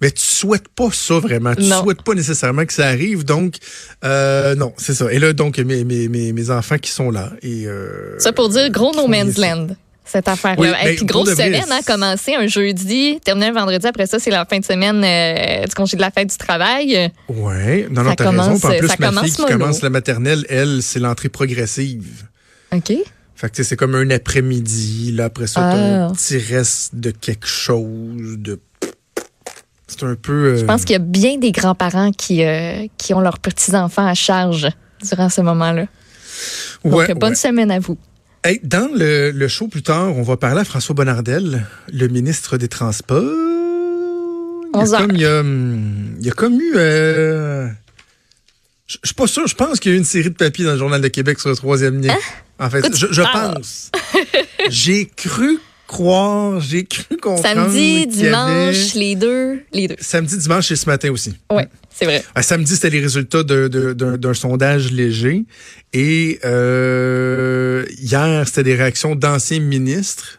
Mais 0.00 0.10
tu 0.12 0.22
souhaites 0.24 0.68
pas 0.68 0.88
ça 0.92 1.18
vraiment. 1.18 1.54
Tu 1.54 1.64
Non. 1.64 1.82
souhaites 1.82 2.02
pas 2.02 2.14
nécessairement 2.14 2.64
que 2.64 2.72
ça 2.72 2.86
arrive. 2.86 3.24
Donc, 3.24 3.56
euh, 4.04 4.54
non, 4.54 4.72
c'est 4.76 4.94
ça. 4.94 5.12
Et 5.12 5.18
là, 5.18 5.32
donc, 5.32 5.58
mes, 5.58 5.84
mes, 5.84 6.08
mes, 6.08 6.32
mes 6.32 6.50
enfants 6.50 6.78
qui 6.78 6.90
sont 6.90 7.10
là. 7.10 7.32
Et, 7.42 7.66
euh, 7.66 8.16
Ça 8.18 8.32
pour 8.32 8.48
dire 8.50 8.70
gros 8.70 8.92
no 8.94 9.08
man's 9.08 9.36
land. 9.36 9.68
Cette 10.08 10.28
affaire-là. 10.28 10.60
Oui, 10.60 10.88
Et 10.88 10.94
puis 10.94 11.04
grosse 11.04 11.30
semaine, 11.34 11.64
hein, 11.68 11.80
commencer 11.84 12.36
un 12.36 12.46
jeudi, 12.46 13.18
terminer 13.24 13.48
un 13.48 13.52
vendredi. 13.54 13.84
Après 13.88 14.06
ça, 14.06 14.20
c'est 14.20 14.30
la 14.30 14.44
fin 14.44 14.60
de 14.60 14.64
semaine 14.64 15.02
euh, 15.02 15.66
du 15.66 15.74
congé 15.74 15.96
de 15.96 16.00
la 16.02 16.12
fête 16.12 16.30
du 16.30 16.36
travail. 16.36 17.10
Ouais, 17.28 17.88
non, 17.90 18.04
non, 18.04 18.14
t'as 18.14 18.30
raison. 18.30 18.42
en 18.54 18.58
plus, 18.60 18.86
ça 18.86 18.94
ma 19.00 19.08
commence 19.08 19.24
fille 19.24 19.34
qui 19.34 19.52
commence 19.52 19.82
la 19.82 19.90
maternelle, 19.90 20.46
elle, 20.48 20.78
c'est 20.84 21.00
l'entrée 21.00 21.28
progressive. 21.28 22.22
OK. 22.72 22.92
Fait 23.36 23.48
que 23.50 23.56
tu 23.56 23.62
sais, 23.62 23.68
c'est 23.68 23.76
comme 23.76 23.94
un 23.94 24.08
après-midi. 24.10 25.12
Là, 25.12 25.26
après 25.26 25.46
ça, 25.46 25.60
t'as 25.60 25.76
Ah. 25.76 26.06
un 26.06 26.12
petit 26.12 26.38
reste 26.38 26.94
de 26.94 27.10
quelque 27.10 27.46
chose. 27.46 28.38
de 28.38 28.58
C'est 29.88 30.02
un 30.02 30.14
peu. 30.16 30.32
euh, 30.32 30.56
Je 30.58 30.64
pense 30.64 30.84
qu'il 30.84 30.94
y 30.94 30.96
a 30.96 31.00
bien 31.00 31.38
des 31.38 31.52
grands-parents 31.52 32.10
qui, 32.12 32.42
euh, 32.44 32.86
qui 32.98 33.14
ont 33.14 33.20
leurs 33.20 33.38
petits-enfants 33.38 34.06
à 34.06 34.14
charge 34.14 34.68
durant 35.06 35.28
ce 35.28 35.40
moment-là. 35.42 35.86
Donc, 36.84 36.94
ouais, 36.94 37.14
bonne 37.14 37.30
ouais. 37.30 37.34
semaine 37.36 37.70
à 37.70 37.78
vous. 37.78 37.96
Hey, 38.42 38.60
dans 38.64 38.88
le, 38.94 39.30
le 39.32 39.48
show 39.48 39.68
plus 39.68 39.82
tard, 39.82 40.16
on 40.16 40.22
va 40.22 40.36
parler 40.36 40.60
à 40.60 40.64
François 40.64 40.94
Bonnardel, 40.94 41.66
le 41.92 42.08
ministre 42.08 42.56
des 42.58 42.68
Transports. 42.68 43.22
Il 43.22 44.70
y 44.74 44.78
a 44.78 44.82
11 44.82 44.94
heures. 44.94 45.00
comme, 45.00 45.10
il 45.16 45.20
y 45.20 45.24
a, 45.26 45.40
hum, 45.40 46.16
il 46.20 46.26
y 46.26 46.30
a 46.30 46.32
comme 46.32 46.60
eu... 46.60 46.72
euh, 46.76 47.68
je 48.86 48.98
suis 49.04 49.14
pas 49.14 49.26
sûr, 49.26 49.46
je 49.46 49.54
pense 49.54 49.80
qu'il 49.80 49.90
y 49.90 49.94
a 49.94 49.96
eu 49.96 49.98
une 49.98 50.04
série 50.04 50.30
de 50.30 50.34
papiers 50.36 50.64
dans 50.64 50.72
le 50.72 50.78
Journal 50.78 51.00
de 51.00 51.08
Québec 51.08 51.40
sur 51.40 51.48
le 51.50 51.56
troisième 51.56 52.00
lien. 52.00 52.14
En 52.58 52.70
fait, 52.70 52.84
Hein? 52.86 52.90
Je, 52.92 53.22
pense. 53.22 53.90
j'ai 54.70 55.06
cru 55.06 55.58
croire, 55.86 56.60
j'ai 56.60 56.84
cru 56.84 57.16
comprendre 57.16 57.70
Samedi, 57.70 57.96
avait- 58.02 58.06
dimanche, 58.06 58.94
les 58.94 59.14
deux. 59.14 59.60
Les 59.72 59.88
deux. 59.88 59.96
Samedi, 60.00 60.36
dimanche 60.38 60.70
et 60.70 60.76
ce 60.76 60.86
matin 60.86 61.10
aussi. 61.10 61.34
Oui, 61.52 61.62
c'est 61.94 62.04
vrai. 62.06 62.24
À 62.34 62.42
samedi, 62.42 62.74
c'était 62.74 62.90
les 62.90 63.00
résultats 63.00 63.42
d'un 63.44 64.34
sondage 64.34 64.90
léger. 64.92 65.44
Et 65.92 66.38
euh, 66.44 67.84
hier, 68.00 68.46
c'était 68.46 68.62
des 68.64 68.74
réactions 68.74 69.14
d'anciens 69.14 69.60
ministres. 69.60 70.38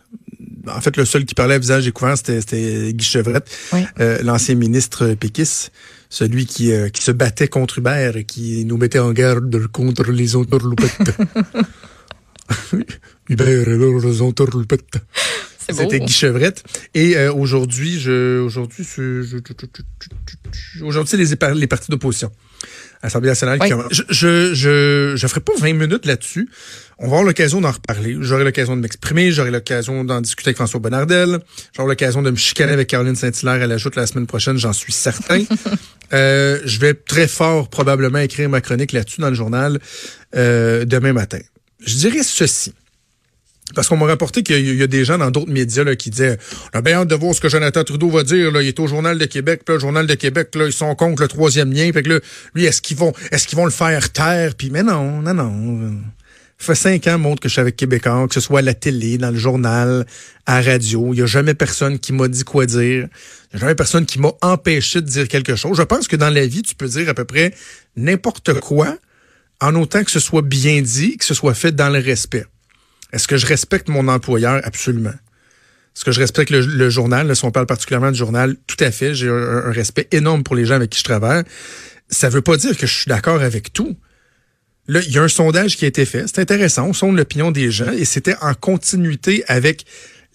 En 0.68 0.82
fait, 0.82 0.98
le 0.98 1.06
seul 1.06 1.24
qui 1.26 1.34
parlait 1.34 1.56
à 1.56 1.60
visage 1.60 1.86
découvert, 1.86 2.18
c'était 2.18 2.42
c'était 2.42 2.92
Guy 2.94 3.06
Chevrette, 3.06 3.50
Oui. 3.74 3.82
euh, 4.00 4.20
l'ancien 4.24 4.56
ministre 4.56 5.14
péquiste, 5.14 5.72
celui 6.10 6.46
qui, 6.46 6.72
euh, 6.72 6.90
qui 6.90 7.04
se 7.04 7.12
battait 7.12 7.48
contre 7.48 7.80
Hubert 7.80 8.18
et 8.18 8.24
qui 8.24 8.66
nous 8.66 8.78
mettait 8.78 9.00
en 9.00 9.12
garde 9.12 9.68
contre 9.68 10.12
les 10.12 10.36
entourloupettes. 10.36 11.12
Hubert 13.30 13.68
et 13.68 13.78
les 13.78 14.22
entourloupettes. 14.22 14.98
C'était 15.70 16.00
Guy 16.00 16.12
Chevrette. 16.12 16.64
Et 16.94 17.18
euh, 17.18 17.34
aujourd'hui, 17.34 18.00
je, 18.00 18.40
aujourd'hui, 18.42 18.86
aujourd'hui, 20.82 21.10
c'est 21.10 21.18
les, 21.18 21.60
les 21.60 21.68
partis 21.68 21.92
d'opposition. 21.92 22.32
à 23.02 23.08
l'Assemblée 23.08 23.30
nationale. 23.30 23.60
Oui. 23.62 23.68
qui 23.68 23.72
commence. 23.74 23.92
Je, 23.92 24.04
je, 24.10 24.54
je, 24.54 25.14
je 25.16 25.28
ferai 25.28 25.42
pas 25.42 25.54
20 25.60 25.74
minutes 25.74 26.06
là-dessus. 26.06 26.50
On 27.00 27.04
va 27.04 27.08
avoir 27.08 27.24
l'occasion 27.24 27.62
d'en 27.62 27.72
reparler. 27.72 28.18
J'aurai 28.22 28.44
l'occasion 28.44 28.76
de 28.76 28.82
m'exprimer. 28.82 29.32
J'aurai 29.32 29.52
l'occasion 29.52 30.04
d'en 30.04 30.22
discuter 30.22 30.50
avec 30.50 30.58
François 30.58 30.80
Bonnardel. 30.80 31.40
J'aurai 31.76 31.90
l'occasion 31.90 32.22
de 32.22 32.32
me 32.32 32.38
chicaner 32.38 32.72
avec 32.72 32.88
Caroline 32.88 33.16
Saint-Hilaire 33.16 33.62
à 33.62 33.68
la 33.68 33.78
joute 33.78 33.96
la 33.96 34.08
semaine 34.08 34.26
prochaine, 34.26 34.58
j'en 34.58 34.74
suis 34.74 34.94
certain. 34.94 35.44
Euh, 36.14 36.62
je 36.64 36.80
vais 36.80 36.94
très 36.94 37.28
fort 37.28 37.70
probablement 37.70 38.20
écrire 38.20 38.48
ma 38.48 38.62
chronique 38.62 38.94
là-dessus 38.94 39.20
dans 39.20 39.28
le 39.28 39.36
journal 39.36 39.78
euh, 40.38 40.86
demain 40.86 41.12
matin. 41.12 41.40
Je 41.86 41.96
dirais 41.98 42.24
ceci. 42.24 42.74
Parce 43.76 43.90
qu'on 43.90 43.98
m'a 43.98 44.06
rapporté 44.06 44.44
qu'il 44.44 44.76
y, 44.78 44.82
a- 44.82 44.88
des 44.88 45.04
gens 45.04 45.18
dans 45.18 45.30
d'autres 45.30 45.52
médias 45.52 45.84
là, 45.84 45.96
qui 45.96 46.10
disaient 46.10 46.38
On 46.74 46.78
a 46.78 46.82
bien 46.82 47.00
hâte 47.00 47.10
de 47.10 47.16
voir 47.16 47.36
ce 47.36 47.42
que 47.42 47.50
Jonathan 47.50 47.84
Trudeau 47.84 48.10
va 48.10 48.24
dire. 48.24 48.52
Là. 48.52 48.62
Il 48.62 48.68
est 48.68 48.80
au 48.80 48.88
Journal 48.88 49.18
de 49.18 49.26
Québec, 49.26 49.62
puis 49.66 49.74
le 49.76 49.80
Journal 49.80 50.08
de 50.08 50.14
Québec, 50.16 50.56
là, 50.56 50.66
ils 50.68 50.74
sont 50.74 50.96
contre 50.96 51.22
le 51.22 51.28
troisième 51.28 51.74
lien. 51.74 51.92
Fait 51.92 52.02
que 52.02 52.10
là, 52.10 52.20
lui, 52.56 52.66
est-ce 52.66 52.82
qu'ils 52.82 52.96
vont 52.98 53.12
est-ce 53.32 53.46
qu'ils 53.48 53.58
vont 53.58 53.66
le 53.66 53.72
faire 53.72 54.12
taire? 54.12 54.56
Puis 54.56 54.70
mais 54.70 54.84
non, 54.84 55.22
non, 55.22 55.34
non. 55.34 55.92
Ça 56.60 56.74
fait 56.74 56.76
cinq 56.76 57.08
ans, 57.08 57.20
montre 57.20 57.42
que 57.42 57.50
je 57.50 57.54
suis 57.54 57.62
avec 57.62 57.76
Québécois, 57.76 58.26
que 58.28 58.34
ce 58.34 58.40
soit 58.40 58.60
à 58.60 58.62
la 58.64 58.74
télé, 58.74 59.20
dans 59.20 59.30
le 59.30 59.38
journal, 59.38 60.08
à 60.48 60.60
la 60.62 60.72
radio. 60.72 61.14
Il 61.14 61.18
n'y 61.18 61.22
a 61.22 61.28
jamais 61.28 61.54
personne 61.54 62.00
qui 62.00 62.14
m'a 62.14 62.28
dit 62.30 62.44
quoi 62.44 62.66
dire. 62.66 62.80
Il 63.54 63.54
n'y 63.54 63.58
a 63.58 63.60
jamais 63.60 63.76
personne 63.76 64.06
qui 64.08 64.18
m'a 64.20 64.32
empêché 64.42 65.02
de 65.02 65.06
dire 65.08 65.28
quelque 65.28 65.56
chose. 65.56 65.78
Je 65.78 65.84
pense 65.84 66.08
que 66.08 66.16
dans 66.16 66.32
la 66.32 66.48
vie, 66.48 66.64
tu 66.64 66.74
peux 66.74 66.88
dire 66.88 67.10
à 67.10 67.14
peu 67.14 67.26
près 67.26 67.54
n'importe 67.96 68.60
quoi, 68.60 68.98
en 69.62 69.76
autant 69.76 70.04
que 70.04 70.10
ce 70.10 70.20
soit 70.20 70.42
bien 70.42 70.82
dit, 70.82 71.18
que 71.18 71.26
ce 71.26 71.34
soit 71.36 71.54
fait 71.54 71.74
dans 71.76 71.90
le 71.90 72.00
respect. 72.00 72.46
Est-ce 73.14 73.28
que 73.28 73.38
je 73.38 73.46
respecte 73.46 73.90
mon 73.90 74.08
employeur? 74.08 74.62
Absolument. 74.64 75.14
Est-ce 75.96 76.06
que 76.06 76.12
je 76.12 76.20
respecte 76.20 76.52
le, 76.52 76.90
journal? 76.90 77.28
Là, 77.28 77.34
si 77.34 77.44
on 77.46 77.52
parle 77.52 77.66
particulièrement 77.66 78.12
du 78.12 78.18
journal, 78.18 78.56
tout 78.68 78.82
à 78.84 78.92
fait. 78.92 79.16
J'ai 79.16 79.30
un, 79.30 79.72
respect 79.72 80.08
énorme 80.12 80.44
pour 80.44 80.56
les 80.56 80.66
gens 80.66 80.76
avec 80.76 80.92
qui 80.92 81.00
je 81.00 81.04
travaille. 81.04 81.44
Ça 82.10 82.30
veut 82.30 82.42
pas 82.42 82.56
dire 82.58 82.78
que 82.78 82.86
je 82.86 82.94
suis 82.94 83.10
d'accord 83.10 83.42
avec 83.42 83.74
tout. 83.74 83.98
Là, 84.88 85.02
il 85.06 85.12
y 85.12 85.18
a 85.18 85.24
un 85.24 85.28
sondage 85.28 85.76
qui 85.76 85.86
a 85.86 85.88
été 85.88 86.06
fait. 86.06 86.26
C'est 86.28 86.40
intéressant. 86.40 86.88
On 86.88 86.94
sonde 86.94 87.18
l'opinion 87.18 87.52
des 87.52 87.72
gens 87.72 87.92
et 87.92 88.06
c'était 88.06 88.36
en 88.42 88.54
continuité 88.54 89.44
avec 89.48 89.86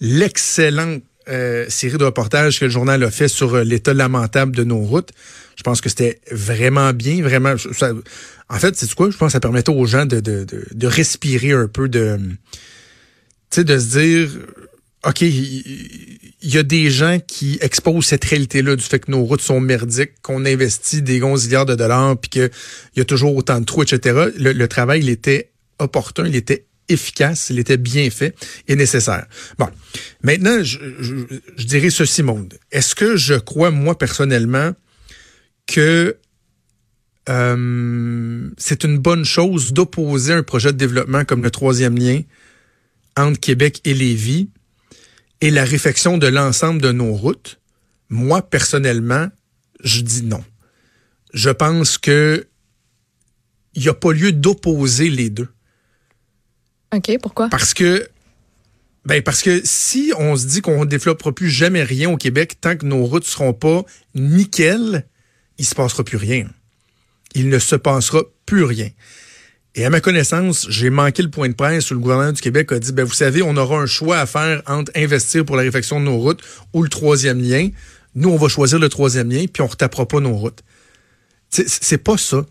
l'excellente 0.01 1.01
euh, 1.29 1.65
série 1.69 1.97
de 1.97 2.03
reportages 2.03 2.59
que 2.59 2.65
le 2.65 2.71
journal 2.71 3.01
a 3.01 3.09
fait 3.09 3.29
sur 3.29 3.55
euh, 3.55 3.63
l'état 3.63 3.93
lamentable 3.93 4.53
de 4.53 4.65
nos 4.65 4.79
routes. 4.79 5.11
Je 5.55 5.63
pense 5.63 5.79
que 5.79 5.87
c'était 5.87 6.19
vraiment 6.29 6.91
bien, 6.91 7.21
vraiment. 7.21 7.55
En 8.49 8.59
fait, 8.59 8.75
c'est 8.75 8.93
quoi? 8.93 9.09
Je 9.09 9.17
pense 9.17 9.31
ça 9.31 9.39
permettait 9.39 9.71
aux 9.71 9.85
gens 9.85 10.05
de, 10.05 10.19
de, 10.19 10.45
de, 10.45 10.87
respirer 10.87 11.51
un 11.51 11.67
peu, 11.67 11.89
de, 11.89 12.19
sais, 13.49 13.63
de 13.63 13.77
se 13.77 13.97
dire, 13.97 14.29
OK, 15.05 15.21
il 15.21 16.29
y, 16.41 16.57
a 16.57 16.63
des 16.63 16.89
gens 16.89 17.19
qui 17.25 17.57
exposent 17.61 18.05
cette 18.05 18.23
réalité-là 18.23 18.75
du 18.75 18.83
fait 18.83 18.99
que 18.99 19.11
nos 19.11 19.23
routes 19.23 19.41
sont 19.41 19.59
merdiques, 19.59 20.21
qu'on 20.21 20.45
investit 20.45 21.01
des 21.01 21.19
gonzillards 21.19 21.65
de 21.65 21.75
dollars, 21.75 22.17
puis 22.17 22.29
qu'il 22.29 22.51
y 22.95 23.01
a 23.01 23.05
toujours 23.05 23.35
autant 23.35 23.59
de 23.59 23.65
trous, 23.65 23.83
etc. 23.83 24.31
Le, 24.37 24.51
le 24.51 24.67
travail, 24.67 25.01
il 25.01 25.09
était 25.09 25.51
opportun, 25.79 26.25
il 26.25 26.35
était 26.35 26.65
efficace, 26.89 27.49
il 27.49 27.59
était 27.59 27.77
bien 27.77 28.09
fait 28.09 28.35
et 28.67 28.75
nécessaire. 28.75 29.25
Bon, 29.57 29.69
maintenant, 30.21 30.63
je, 30.63 30.79
je, 30.99 31.15
je 31.57 31.65
dirais 31.65 31.89
ceci, 31.89 32.23
monde. 32.23 32.53
Est-ce 32.71 32.95
que 32.95 33.15
je 33.15 33.35
crois, 33.35 33.71
moi, 33.71 33.97
personnellement, 33.97 34.73
que 35.65 36.17
euh, 37.29 38.49
c'est 38.57 38.83
une 38.83 38.97
bonne 38.97 39.25
chose 39.25 39.73
d'opposer 39.73 40.33
un 40.33 40.43
projet 40.43 40.73
de 40.73 40.77
développement 40.77 41.23
comme 41.23 41.43
le 41.43 41.51
troisième 41.51 41.97
lien 41.97 42.21
entre 43.15 43.39
Québec 43.39 43.81
et 43.85 43.93
Lévis 43.93 44.49
et 45.41 45.51
la 45.51 45.63
réfection 45.63 46.17
de 46.17 46.27
l'ensemble 46.27 46.81
de 46.81 46.91
nos 46.91 47.13
routes? 47.13 47.59
Moi, 48.09 48.41
personnellement, 48.41 49.27
je 49.83 50.01
dis 50.01 50.23
non. 50.23 50.43
Je 51.33 51.49
pense 51.49 51.97
que 51.97 52.47
il 53.75 53.81
n'y 53.81 53.89
a 53.89 53.93
pas 53.93 54.13
lieu 54.13 54.31
d'opposer 54.31 55.09
les 55.09 55.29
deux. 55.29 55.49
OK, 56.95 57.11
pourquoi? 57.21 57.49
Parce 57.49 57.73
que 57.73 58.07
Ben 59.05 59.21
parce 59.21 59.41
que 59.41 59.61
si 59.63 60.13
on 60.17 60.35
se 60.35 60.45
dit 60.45 60.61
qu'on 60.61 60.85
ne 60.85 60.89
développera 60.89 61.33
plus 61.33 61.49
jamais 61.49 61.83
rien 61.83 62.09
au 62.09 62.17
Québec 62.17 62.61
tant 62.61 62.77
que 62.77 62.85
nos 62.85 63.03
routes 63.03 63.25
seront 63.25 63.53
pas 63.53 63.83
nickel, 64.15 65.05
il 65.57 65.65
se 65.65 65.75
passera 65.75 66.03
plus 66.03 66.17
rien. 66.17 66.47
Il 67.33 67.49
ne 67.49 67.59
se 67.59 67.75
passera 67.75 68.21
plus 68.45 68.63
rien. 68.63 68.89
Et 69.75 69.85
à 69.85 69.89
ma 69.89 70.01
connaissance, 70.01 70.67
j'ai 70.69 70.91
manqué 70.91 71.23
le 71.23 71.31
point 71.31 71.49
de 71.49 71.55
presse 71.55 71.89
où 71.89 71.95
le 71.95 71.99
gouvernement 71.99 72.31
du 72.31 72.41
Québec 72.41 72.71
a 72.71 72.79
dit, 72.79 72.91
ben 72.91 73.03
vous 73.03 73.13
savez, 73.13 73.41
on 73.41 73.57
aura 73.57 73.79
un 73.79 73.87
choix 73.87 74.19
à 74.19 74.27
faire 74.27 74.61
entre 74.67 74.91
investir 74.95 75.45
pour 75.45 75.55
la 75.55 75.63
réfection 75.63 75.99
de 75.99 76.05
nos 76.05 76.17
routes 76.17 76.41
ou 76.73 76.83
le 76.83 76.89
troisième 76.89 77.41
lien. 77.41 77.69
Nous, 78.13 78.29
on 78.29 78.37
va 78.37 78.49
choisir 78.49 78.77
le 78.77 78.87
troisième 78.87 79.31
lien, 79.31 79.45
puis 79.51 79.63
on 79.63 79.67
retapera 79.67 80.07
pas 80.07 80.19
nos 80.19 80.33
routes. 80.33 80.61
C'est 81.49 81.97
pas 81.97 82.17
ça. 82.17 82.45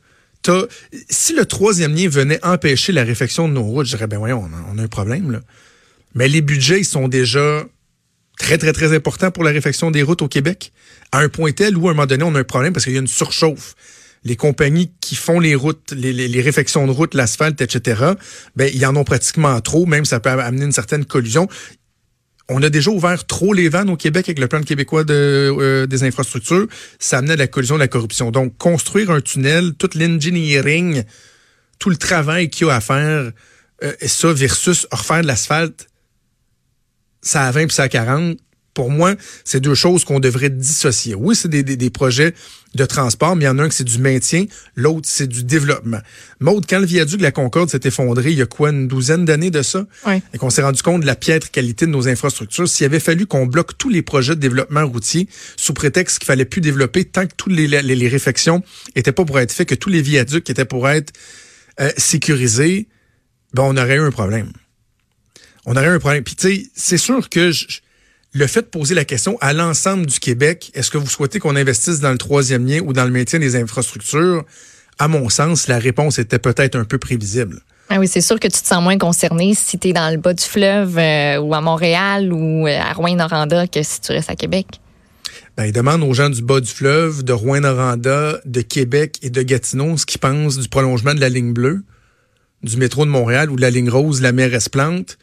si 1.09 1.35
le 1.35 1.45
troisième 1.47 1.95
lien 1.95 2.09
venait 2.09 2.45
empêcher 2.45 2.93
la 2.93 3.05
réfection 3.05 3.47
de 3.47 3.53
nos 3.53 3.63
routes, 3.63 3.87
je 3.87 3.97
dirais, 3.97 4.09
ben 4.09 4.19
voyons, 4.19 4.49
on 4.73 4.79
a, 4.79 4.83
un 4.83 4.89
problème. 4.89 5.41
Mais 6.15 6.27
les 6.27 6.41
budgets, 6.41 6.81
ils 6.81 6.85
sont 6.85 7.07
déjà 7.07 7.65
très, 8.37 8.59
très, 8.59 8.73
très 8.73 8.95
importants 8.97 9.31
pour 9.31 9.45
la 9.45 9.53
réfection 9.53 9.93
des 9.93 10.03
routes 10.03 10.23
au 10.23 10.29
Québec. 10.29 10.73
À 11.13 11.21
un 11.21 11.29
point 11.29 11.53
tel 11.53 11.77
où, 11.77 11.87
à 11.87 11.93
un 11.93 11.95
moment 11.95 12.07
donné, 12.07 12.25
on 12.25 12.35
a 12.35 12.41
un 12.41 12.45
problème 12.45 12.73
parce 12.73 12.85
qu'il 12.85 12.95
y 12.95 12.97
a 12.97 13.01
une 13.01 13.07
surchauffe 13.07 13.77
les 14.25 14.37
compagnies 14.37 14.93
qui 15.01 15.17
font 15.17 15.41
les 15.41 15.55
routes, 15.55 15.93
les, 15.93 16.41
réfections 16.41 16.87
de 16.87 16.93
routes, 16.93 17.15
l'asphalte, 17.15 17.61
etc., 17.61 18.13
ben, 18.57 18.71
ils 18.73 18.85
en 18.87 18.95
ont 18.97 19.05
pratiquement 19.05 19.61
trop, 19.61 19.87
même 19.87 20.05
ça 20.05 20.21
peut 20.21 20.31
amener 20.31 20.65
une 20.65 20.73
certaine 20.73 21.05
collusion. 21.05 21.49
On 22.49 22.63
a 22.63 22.71
déjà 22.71 22.91
ouvert 22.91 23.27
trop 23.27 23.53
les 23.53 23.69
vannes 23.69 23.91
au 23.91 23.97
Québec 23.97 24.27
avec 24.29 24.39
le 24.39 24.47
plan 24.47 24.63
québécois 24.63 25.05
euh, 25.11 25.87
des 25.87 26.05
infrastructures. 26.05 26.67
Ça 26.99 27.19
amenait 27.19 27.35
à 27.35 27.37
la 27.37 27.47
collusion 27.47 27.77
de 27.77 27.81
la 27.81 27.89
corruption. 27.89 28.31
Donc, 28.31 28.57
construire 28.59 29.11
un 29.11 29.21
tunnel, 29.21 29.75
tout 29.75 29.91
l'engineering, 29.95 31.05
tout 31.79 31.91
le 31.91 31.97
travail 31.97 32.51
qu'il 32.51 32.67
y 32.67 32.71
a 32.71 32.75
à 32.77 32.81
faire, 32.81 33.33
euh, 33.83 33.93
ça 34.03 34.33
versus 34.33 34.87
refaire 34.93 35.23
de 35.23 35.27
l'asphalte, 35.27 35.89
ça 37.23 37.47
a 37.47 37.51
20 37.53 37.67
puis 37.67 37.75
ça 37.75 37.85
a 37.85 37.89
40, 37.89 38.37
pour 38.75 38.91
moi, 38.91 39.15
c'est 39.45 39.61
deux 39.61 39.75
choses 39.75 40.05
qu'on 40.05 40.21
devrait 40.21 40.51
dissocier. 40.51 41.15
Oui, 41.15 41.37
c'est 41.37 41.49
des, 41.49 41.63
des, 41.63 41.91
projets 41.91 42.35
de 42.75 42.87
transport, 42.87 43.37
mais 43.37 43.45
il 43.45 43.47
y 43.47 43.51
en 43.51 43.59
a 43.59 43.65
un 43.65 43.69
qui 43.69 43.77
c'est 43.77 43.85
du 43.85 43.99
maintien, 43.99 44.47
l'autre 44.77 45.07
c'est 45.11 45.27
du 45.27 45.45
développement. 45.45 46.01
Maude, 46.41 46.65
quand 46.67 46.79
le 46.79 46.87
viaduc 46.87 47.19
de 47.19 47.23
la 47.23 47.33
Concorde 47.33 47.69
s'est 47.69 47.81
effondré, 47.85 48.31
il 48.31 48.39
y 48.39 48.43
a 48.43 48.47
quoi, 48.47 48.71
une 48.71 48.89
douzaine 48.89 49.27
d'années 49.27 49.51
de 49.51 49.61
ça? 49.63 49.87
Et 50.33 50.39
qu'on 50.39 50.49
s'est 50.49 50.63
rendu 50.63 50.83
compte 50.83 51.03
de 51.03 51.07
la 51.07 51.17
piètre 51.17 51.51
qualité 51.51 51.85
de 51.85 51.91
nos 51.91 52.09
infrastructures, 52.09 52.67
s'il 52.67 52.87
avait 52.87 53.01
fallu 53.01 53.27
qu'on 53.27 53.47
bloque 53.47 53.77
tous 53.77 53.91
les 53.91 54.01
projets 54.01 54.35
de 54.35 54.41
développement 54.41 54.87
routier 54.87 55.29
sous 55.57 55.75
prétexte 55.75 56.19
qu'il 56.21 56.27
fallait 56.27 56.47
plus 56.47 56.63
développer 56.63 57.05
tant 57.05 57.27
que 57.27 57.35
toutes 57.37 57.53
les, 57.53 57.67
les, 57.67 57.83
les 57.83 58.09
réflexions 58.09 58.63
étaient 58.95 59.13
pas 59.13 59.27
pour 59.27 59.39
être 59.39 59.53
faits, 59.53 59.69
que 59.69 59.75
tous 59.75 59.91
les 59.91 60.01
viaducs 60.01 60.49
étaient 60.49 60.65
pour 60.65 60.89
être 60.89 61.13
euh, 61.81 61.91
sécurisés, 61.99 62.89
ben 63.53 63.65
on 63.65 63.77
aurait 63.77 63.97
eu 63.97 64.01
un 64.01 64.11
problème. 64.11 64.51
On 65.67 65.77
aurait 65.77 65.87
eu 65.87 65.91
un 65.91 65.99
problème. 65.99 66.25
Puis 66.25 66.37
tu 66.37 66.49
sais, 66.49 66.67
c'est 66.75 66.99
sûr 66.99 67.29
que 67.29 67.51
je, 67.51 67.67
le 68.33 68.47
fait 68.47 68.63
de 68.63 68.67
poser 68.67 68.95
la 68.95 69.05
question 69.05 69.37
à 69.41 69.53
l'ensemble 69.53 70.07
du 70.07 70.19
Québec, 70.19 70.71
est-ce 70.75 70.91
que 70.91 70.99
vous 70.99 71.09
souhaitez 71.09 71.39
qu'on 71.39 71.57
investisse 71.57 72.01
dans 72.01 72.11
le 72.11 72.19
troisième 72.19 72.67
lien 72.67 72.81
ou 72.81 72.93
dans 72.93 73.05
le 73.05 73.11
maintien 73.11 73.39
des 73.39 73.57
infrastructures? 73.57 74.45
À 74.99 75.09
mon 75.09 75.29
sens, 75.29 75.69
la 75.69 75.79
réponse 75.79 76.19
était 76.19 76.39
peut-être 76.39 76.77
un 76.77 76.85
peu 76.85 76.99
prévisible. 76.99 77.61
Ah 77.91 77.99
oui, 77.99 78.09
c'est 78.09 78.23
sûr 78.23 78.41
que 78.41 78.49
tu 78.49 78.63
te 78.63 78.67
sens 78.67 78.83
moins 78.83 78.97
concerné 78.97 79.55
si 79.55 79.79
tu 79.79 79.89
es 79.89 79.93
dans 79.93 80.11
le 80.11 80.17
bas 80.17 80.33
du 80.33 80.45
fleuve 80.45 80.97
euh, 80.97 81.39
ou 81.39 81.55
à 81.55 81.61
Montréal 81.61 82.33
ou 82.33 82.67
euh, 82.67 82.79
à 82.81 82.93
Rouen-Noranda 82.95 83.67
que 83.67 83.83
si 83.83 84.01
tu 84.01 84.13
restes 84.13 84.31
à 84.31 84.37
Québec. 84.37 84.67
Ben, 85.59 85.67
il 85.67 85.73
demande 85.73 86.03
aux 86.03 86.15
gens 86.15 86.31
du 86.31 86.41
bas 86.41 86.61
du 86.61 86.71
fleuve, 86.71 87.23
de 87.23 87.35
Rouen-Noranda, 87.35 88.41
de 88.47 88.61
Québec 88.63 89.19
et 89.21 89.29
de 89.29 89.43
Gatineau 89.43 89.99
ce 89.99 90.07
qu'ils 90.07 90.21
pensent 90.21 90.59
du 90.59 90.69
prolongement 90.69 91.13
de 91.13 91.21
la 91.21 91.29
ligne 91.29 91.53
bleue, 91.53 91.83
du 92.63 92.79
métro 92.79 93.05
de 93.05 93.11
Montréal 93.11 93.51
ou 93.51 93.57
de 93.57 93.61
la 93.61 93.69
ligne 93.69 93.91
rose, 93.91 94.23
la 94.23 94.33
mer 94.33 94.55
Esplante. 94.55 95.19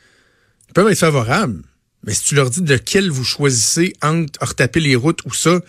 Ils 0.67 0.73
peuvent 0.73 0.91
être 0.91 0.99
favorables. 0.99 1.63
Mais 2.03 2.13
si 2.13 2.23
tu 2.23 2.35
leur 2.35 2.49
dis 2.49 2.61
de 2.61 2.77
quel 2.77 3.09
vous 3.09 3.23
choisissez 3.23 3.93
entre 4.01 4.41
retaper 4.41 4.79
les 4.79 4.95
routes 4.95 5.23
ou 5.25 5.33
ça, 5.33 5.59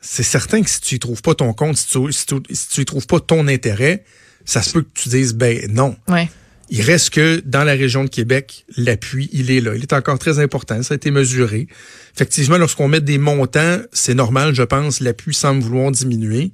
c'est 0.00 0.22
certain 0.22 0.62
que 0.62 0.70
si 0.70 0.80
tu 0.80 0.94
y 0.96 0.98
trouves 0.98 1.22
pas 1.22 1.34
ton 1.34 1.52
compte, 1.52 1.76
si 1.76 1.86
tu, 1.86 2.12
si 2.12 2.26
tu, 2.68 2.80
y 2.80 2.84
trouves 2.84 3.06
pas 3.06 3.20
ton 3.20 3.48
intérêt, 3.48 4.04
ça 4.44 4.62
se 4.62 4.72
peut 4.72 4.82
que 4.82 4.88
tu 4.94 5.08
dises 5.08 5.34
ben 5.34 5.60
non. 5.70 5.96
Ouais. 6.08 6.28
Il 6.70 6.82
reste 6.82 7.10
que 7.10 7.42
dans 7.44 7.64
la 7.64 7.72
région 7.72 8.04
de 8.04 8.08
Québec, 8.08 8.64
l'appui, 8.76 9.28
il 9.32 9.50
est 9.50 9.60
là. 9.60 9.74
Il 9.74 9.82
est 9.82 9.92
encore 9.92 10.18
très 10.18 10.38
important. 10.38 10.82
Ça 10.82 10.94
a 10.94 10.96
été 10.96 11.10
mesuré. 11.10 11.68
Effectivement, 12.14 12.56
lorsqu'on 12.56 12.88
met 12.88 13.00
des 13.00 13.18
montants, 13.18 13.78
c'est 13.92 14.14
normal, 14.14 14.54
je 14.54 14.62
pense, 14.62 15.00
l'appui 15.00 15.34
semble 15.34 15.62
vouloir 15.62 15.90
diminuer. 15.90 16.52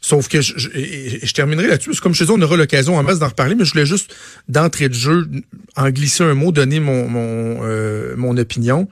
Sauf 0.00 0.28
que 0.28 0.40
je, 0.40 0.54
je, 0.56 1.32
terminerai 1.32 1.66
là-dessus. 1.66 1.94
Comme 2.00 2.14
je 2.14 2.20
te 2.20 2.24
dis, 2.24 2.30
on 2.30 2.40
aura 2.40 2.56
l'occasion 2.56 2.96
en 2.96 3.02
masse 3.02 3.18
d'en 3.18 3.28
reparler, 3.28 3.54
mais 3.54 3.64
je 3.64 3.72
voulais 3.72 3.86
juste, 3.86 4.14
d'entrée 4.48 4.88
de 4.88 4.94
jeu, 4.94 5.26
en 5.74 5.90
glisser 5.90 6.22
un 6.22 6.34
mot, 6.34 6.52
donner 6.52 6.80
mon, 6.80 7.08
mon, 7.08 7.60
euh, 7.64 8.14
mon 8.16 8.36
opinion. 8.36 8.88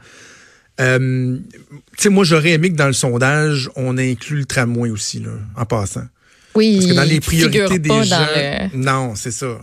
Euh, 0.80 1.38
tu 1.96 2.02
sais, 2.02 2.08
moi, 2.08 2.24
j'aurais 2.24 2.52
aimé 2.52 2.70
que 2.70 2.76
dans 2.76 2.88
le 2.88 2.92
sondage, 2.94 3.70
on 3.76 3.96
inclut 3.96 4.38
le 4.38 4.44
tramway 4.44 4.90
aussi, 4.90 5.20
là, 5.20 5.30
en 5.56 5.64
passant. 5.66 6.06
Oui, 6.54 6.78
Parce 6.78 6.90
que 6.90 6.96
dans 6.96 7.08
les 7.08 7.20
priorités 7.20 7.78
des 7.78 8.04
gens. 8.04 8.70
Non, 8.74 9.14
c'est 9.14 9.30
ça. 9.30 9.60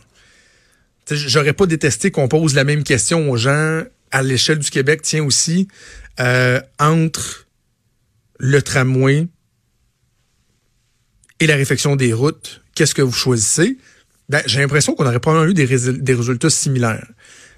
J'aurais 1.09 1.53
pas 1.53 1.65
détesté 1.65 2.11
qu'on 2.11 2.27
pose 2.27 2.55
la 2.55 2.63
même 2.63 2.83
question 2.83 3.29
aux 3.29 3.37
gens 3.37 3.81
à 4.11 4.23
l'échelle 4.23 4.59
du 4.59 4.69
Québec, 4.69 5.01
tiens 5.03 5.23
aussi, 5.23 5.67
euh, 6.19 6.61
entre 6.79 7.47
le 8.39 8.61
tramway 8.61 9.27
et 11.41 11.47
la 11.47 11.55
réflexion 11.55 11.95
des 11.95 12.13
routes, 12.13 12.61
qu'est-ce 12.75 12.95
que 12.95 13.01
vous 13.01 13.11
choisissez? 13.11 13.77
Ben, 14.29 14.41
j'ai 14.45 14.61
l'impression 14.61 14.93
qu'on 14.93 15.05
aurait 15.05 15.19
probablement 15.19 15.49
eu 15.49 15.53
des, 15.53 15.65
résultats 15.65 16.49
similaires. 16.49 17.07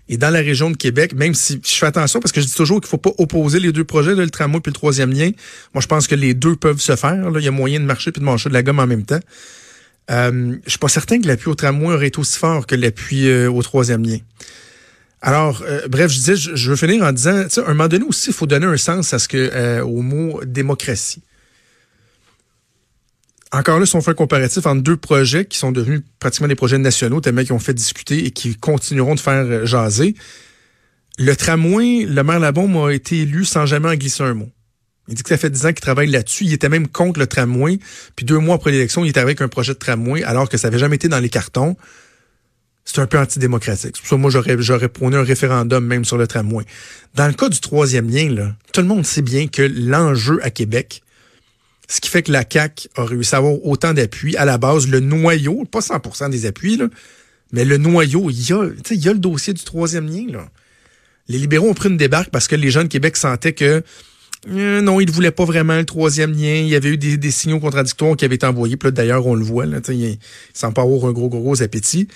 Et 0.09 0.17
dans 0.17 0.29
la 0.29 0.39
région 0.39 0.71
de 0.71 0.77
Québec, 0.77 1.13
même 1.13 1.33
si 1.33 1.61
je 1.63 1.75
fais 1.75 1.85
attention 1.85 2.19
parce 2.19 2.31
que 2.31 2.41
je 2.41 2.45
dis 2.45 2.55
toujours 2.55 2.81
qu'il 2.81 2.89
faut 2.89 2.97
pas 2.97 3.11
opposer 3.17 3.59
les 3.59 3.71
deux 3.71 3.83
projets, 3.83 4.15
le 4.15 4.29
tramway 4.29 4.59
puis 4.59 4.71
le 4.71 4.75
troisième 4.75 5.11
lien. 5.11 5.31
Moi, 5.73 5.81
je 5.81 5.87
pense 5.87 6.07
que 6.07 6.15
les 6.15 6.33
deux 6.33 6.55
peuvent 6.55 6.79
se 6.79 6.95
faire. 6.95 7.29
Il 7.35 7.43
y 7.43 7.47
a 7.47 7.51
moyen 7.51 7.79
de 7.79 7.85
marcher 7.85 8.11
puis 8.11 8.19
de 8.19 8.25
manger 8.25 8.49
de 8.49 8.53
la 8.53 8.63
gomme 8.63 8.79
en 8.79 8.87
même 8.87 9.03
temps. 9.03 9.19
Euh, 10.11 10.55
je 10.65 10.69
suis 10.69 10.79
pas 10.79 10.89
certain 10.89 11.21
que 11.21 11.27
l'appui 11.27 11.49
au 11.49 11.55
tramway 11.55 11.93
aurait 11.93 12.07
été 12.07 12.19
aussi 12.19 12.37
fort 12.37 12.65
que 12.65 12.75
l'appui 12.75 13.27
euh, 13.27 13.49
au 13.49 13.61
troisième 13.61 14.03
lien. 14.03 14.17
Alors, 15.21 15.63
euh, 15.65 15.87
bref, 15.87 16.11
je 16.11 16.17
disais, 16.17 16.35
je, 16.35 16.69
veux 16.69 16.75
finir 16.75 17.03
en 17.03 17.13
disant, 17.13 17.45
à 17.57 17.61
un 17.61 17.73
moment 17.73 17.87
donné 17.87 18.03
aussi, 18.05 18.31
il 18.31 18.33
faut 18.33 18.45
donner 18.45 18.65
un 18.65 18.75
sens 18.75 19.13
à 19.13 19.19
ce 19.19 19.29
que 19.29 19.51
euh, 19.53 19.81
au 19.81 20.01
mot 20.01 20.41
démocratie 20.45 21.21
encore 23.53 23.79
là, 23.79 23.85
si 23.85 23.95
on 23.95 24.01
fait 24.01 24.11
un 24.11 24.15
comparatif 24.15 24.65
entre 24.65 24.81
deux 24.81 24.97
projets 24.97 25.45
qui 25.45 25.59
sont 25.59 25.71
devenus 25.71 26.01
pratiquement 26.19 26.47
des 26.47 26.55
projets 26.55 26.79
nationaux, 26.79 27.21
tellement 27.21 27.43
qui 27.43 27.51
ont 27.51 27.59
fait 27.59 27.73
discuter 27.73 28.25
et 28.25 28.31
qui 28.31 28.55
continueront 28.55 29.13
de 29.13 29.19
faire 29.19 29.45
euh, 29.45 29.65
jaser, 29.65 30.15
le 31.19 31.35
tramway, 31.35 32.05
le 32.05 32.23
maire 32.23 32.39
Labombe 32.39 32.75
a 32.77 32.91
été 32.91 33.19
élu 33.19 33.45
sans 33.45 33.67
jamais 33.67 33.89
en 33.89 33.93
glisser 33.93 34.23
un 34.23 34.33
mot. 34.33 34.49
Il 35.07 35.13
dit 35.13 35.21
que 35.21 35.29
ça 35.29 35.37
fait 35.37 35.51
dix 35.51 35.65
ans 35.65 35.69
qu'il 35.69 35.81
travaille 35.81 36.07
là-dessus. 36.07 36.45
Il 36.45 36.53
était 36.53 36.69
même 36.69 36.87
contre 36.87 37.19
le 37.19 37.27
tramway. 37.27 37.77
Puis 38.15 38.25
deux 38.25 38.39
mois 38.39 38.55
après 38.55 38.71
l'élection, 38.71 39.05
il 39.05 39.09
était 39.09 39.19
avec 39.19 39.41
un 39.41 39.47
projet 39.47 39.73
de 39.73 39.77
tramway 39.77 40.23
alors 40.23 40.49
que 40.49 40.57
ça 40.57 40.69
n'avait 40.69 40.79
jamais 40.79 40.95
été 40.95 41.07
dans 41.07 41.19
les 41.19 41.29
cartons. 41.29 41.75
C'est 42.85 42.99
un 42.99 43.05
peu 43.05 43.19
antidémocratique. 43.19 43.95
C'est 43.95 44.01
pour 44.01 44.09
ça 44.09 44.17
moi, 44.17 44.31
j'aurais, 44.31 44.55
j'aurais 44.59 44.89
prôné 44.89 45.17
un 45.17 45.23
référendum 45.23 45.85
même 45.85 46.05
sur 46.05 46.17
le 46.17 46.25
tramway. 46.25 46.65
Dans 47.15 47.27
le 47.27 47.33
cas 47.33 47.49
du 47.49 47.59
troisième 47.59 48.09
lien, 48.09 48.29
là, 48.29 48.55
tout 48.73 48.81
le 48.81 48.87
monde 48.87 49.05
sait 49.05 49.21
bien 49.21 49.47
que 49.47 49.61
l'enjeu 49.61 50.39
à 50.41 50.49
Québec, 50.49 51.02
ce 51.87 52.01
qui 52.01 52.09
fait 52.09 52.23
que 52.23 52.31
la 52.31 52.43
CAC 52.43 52.87
a 52.95 53.05
réussi 53.05 53.35
à 53.35 53.39
avoir 53.39 53.63
autant 53.65 53.93
d'appui. 53.93 54.35
À 54.37 54.45
la 54.45 54.57
base, 54.57 54.87
le 54.87 54.99
noyau, 54.99 55.65
pas 55.65 55.79
100% 55.79 56.29
des 56.29 56.45
appuis, 56.45 56.77
là, 56.77 56.87
mais 57.51 57.65
le 57.65 57.77
noyau, 57.77 58.29
il 58.29 58.49
y 58.49 58.53
a, 58.53 58.67
il 58.91 59.03
y 59.03 59.09
a 59.09 59.13
le 59.13 59.19
dossier 59.19 59.53
du 59.53 59.63
troisième 59.63 60.07
lien. 60.07 60.25
Là. 60.29 60.49
Les 61.27 61.37
libéraux 61.37 61.69
ont 61.69 61.73
pris 61.73 61.89
une 61.89 61.97
débarque 61.97 62.29
parce 62.29 62.47
que 62.47 62.55
les 62.55 62.71
gens 62.71 62.83
de 62.83 62.87
Québec 62.87 63.15
sentaient 63.15 63.53
que 63.53 63.83
euh, 64.49 64.81
non, 64.81 64.99
ils 64.99 65.07
ne 65.07 65.11
voulaient 65.11 65.31
pas 65.31 65.45
vraiment 65.45 65.77
le 65.77 65.85
troisième 65.85 66.31
lien. 66.31 66.55
Il 66.55 66.67
y 66.67 66.75
avait 66.75 66.89
eu 66.89 66.97
des, 66.97 67.31
signaux 67.31 67.59
contradictoires 67.59 68.17
qui 68.17 68.25
avaient 68.25 68.35
été 68.35 68.45
envoyés. 68.45 68.75
D'ailleurs, 68.75 69.25
on 69.25 69.35
le 69.35 69.43
voit, 69.43 69.65
là, 69.65 69.79
il, 69.87 69.93
il 69.95 70.19
semble 70.53 70.73
pas 70.73 70.81
avoir 70.81 71.05
un 71.05 71.13
gros, 71.13 71.29
gros, 71.29 71.41
gros 71.41 71.61
appétit. 71.61 72.07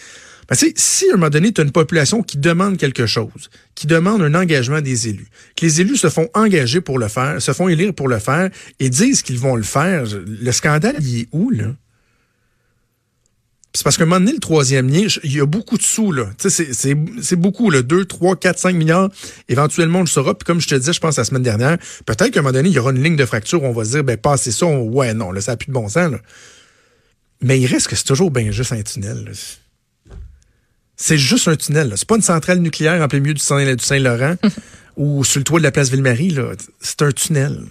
Ben, 0.50 0.56
si 0.76 1.10
à 1.10 1.14
un 1.14 1.18
moment 1.18 1.30
donné, 1.30 1.52
tu 1.52 1.62
as 1.62 1.64
une 1.64 1.72
population 1.72 2.24
qui 2.24 2.38
demande 2.38 2.78
quelque 2.78 3.06
chose, 3.06 3.50
qui 3.76 3.86
demande 3.86 4.22
un 4.22 4.34
engagement 4.34 4.82
des 4.82 5.10
élus, 5.10 5.28
que 5.56 5.66
les 5.66 5.82
élus 5.82 5.98
se 5.98 6.10
font 6.10 6.30
engager 6.34 6.82
pour 6.82 7.00
le 7.00 7.08
faire, 7.08 7.42
se 7.42 7.52
font 7.52 7.68
élire 7.68 7.94
pour 7.94 8.08
le 8.08 8.20
faire 8.20 8.50
et 8.80 8.90
disent 8.90 9.22
qu'ils 9.22 9.40
vont 9.40 9.56
le 9.56 9.64
faire, 9.64 10.06
le 10.06 10.52
scandale, 10.52 10.96
il 11.02 11.22
est 11.22 11.28
où, 11.32 11.50
là? 11.50 11.74
C'est 13.74 13.84
parce 13.84 13.96
qu'à 13.96 14.04
un 14.04 14.08
moment 14.08 14.22
donné, 14.22 14.32
le 14.32 14.40
troisième 14.40 14.90
lien, 14.90 15.06
il 15.24 15.36
y 15.36 15.40
a 15.40 15.46
beaucoup 15.46 15.78
de 15.78 15.84
sous, 15.84 16.12
là. 16.12 16.32
C'est 16.40 17.36
beaucoup, 17.36 17.70
là. 17.70 17.84
2, 17.84 18.06
3, 18.06 18.36
4, 18.38 18.58
5 18.58 18.76
milliards. 18.76 19.10
Éventuellement, 19.50 20.00
on 20.00 20.02
le 20.02 20.08
saura. 20.08 20.36
Puis 20.36 20.46
comme 20.46 20.60
je 20.60 20.68
te 20.68 20.74
disais, 20.74 20.94
je 20.94 21.00
pense 21.00 21.18
la 21.18 21.24
semaine 21.24 21.44
dernière, 21.44 21.78
peut-être 22.08 22.32
qu'à 22.32 22.40
un 22.40 22.42
moment 22.42 22.54
donné, 22.54 22.70
il 22.70 22.76
y 22.76 22.80
aura 22.80 22.90
une 22.90 23.04
ligne 23.04 23.16
de 23.16 23.26
fracture 23.26 23.62
où 23.62 23.68
on 23.68 23.74
va 23.74 23.86
se 23.86 23.92
dire, 23.92 24.04
ben, 24.04 24.18
passez 24.18 24.52
ça. 24.52 24.66
ouais, 24.66 25.14
non, 25.14 25.32
là, 25.32 25.42
ça 25.42 25.52
n'a 25.52 25.58
plus 25.58 25.68
de 25.68 25.74
bon 25.74 25.90
sens, 25.90 26.12
là. 26.12 26.20
Mais 27.42 27.60
il 27.60 27.68
reste 27.68 27.88
que 27.88 27.96
c'est 27.96 28.06
toujours 28.06 28.32
bien 28.32 28.50
juste 28.50 28.72
un 28.72 28.82
tunnel, 28.82 29.26
là. 29.26 29.32
C'est 30.98 31.18
juste 31.18 31.48
un 31.48 31.56
tunnel. 31.56 31.94
C'est 31.96 32.08
pas 32.08 32.16
une 32.16 32.24
centrale 32.24 32.58
nucléaire 32.58 33.02
en 33.02 33.08
plein 33.08 33.20
milieu 33.20 33.36
du 33.36 33.42
Saint-Laurent 33.42 34.36
ou 34.98 35.24
sur 35.24 35.40
le 35.40 35.44
toit 35.44 35.60
de 35.60 35.64
la 35.64 35.72
place 35.72 35.90
Ville-Marie. 35.90 36.36
C'est 36.82 37.04
un 37.04 37.12
tunnel. 37.12 37.62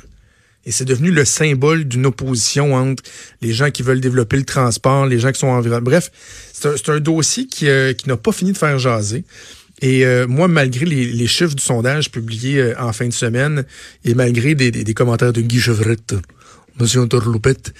Et 0.64 0.72
c'est 0.72 0.84
devenu 0.84 1.10
le 1.10 1.24
symbole 1.24 1.84
d'une 1.84 2.06
opposition 2.06 2.74
entre 2.74 3.02
les 3.42 3.52
gens 3.52 3.70
qui 3.70 3.82
veulent 3.82 4.00
développer 4.00 4.36
le 4.36 4.44
transport, 4.44 5.06
les 5.06 5.18
gens 5.18 5.30
qui 5.30 5.40
sont 5.40 5.46
environ. 5.48 5.80
Bref, 5.80 6.10
c'est 6.52 6.88
un, 6.88 6.94
un, 6.94 7.00
dossier 7.00 7.46
qui, 7.46 7.68
euh, 7.68 7.92
qui 7.92 8.08
n'a 8.08 8.16
pas 8.16 8.32
fini 8.32 8.52
de 8.52 8.58
faire 8.58 8.78
jaser. 8.78 9.24
Et 9.82 10.06
euh, 10.06 10.26
moi, 10.26 10.48
malgré 10.48 10.84
les, 10.86 11.06
les, 11.06 11.26
chiffres 11.26 11.54
du 11.54 11.62
sondage 11.62 12.10
publié 12.10 12.60
euh, 12.60 12.74
en 12.80 12.92
fin 12.92 13.06
de 13.06 13.12
semaine 13.12 13.64
et 14.04 14.14
malgré 14.14 14.54
des, 14.54 14.70
des, 14.70 14.84
des 14.84 14.94
commentaires 14.94 15.32
de 15.32 15.40
Guy 15.40 15.60
Chevrette, 15.60 16.14
Monsieur 16.78 17.06
Torloupette, 17.08 17.72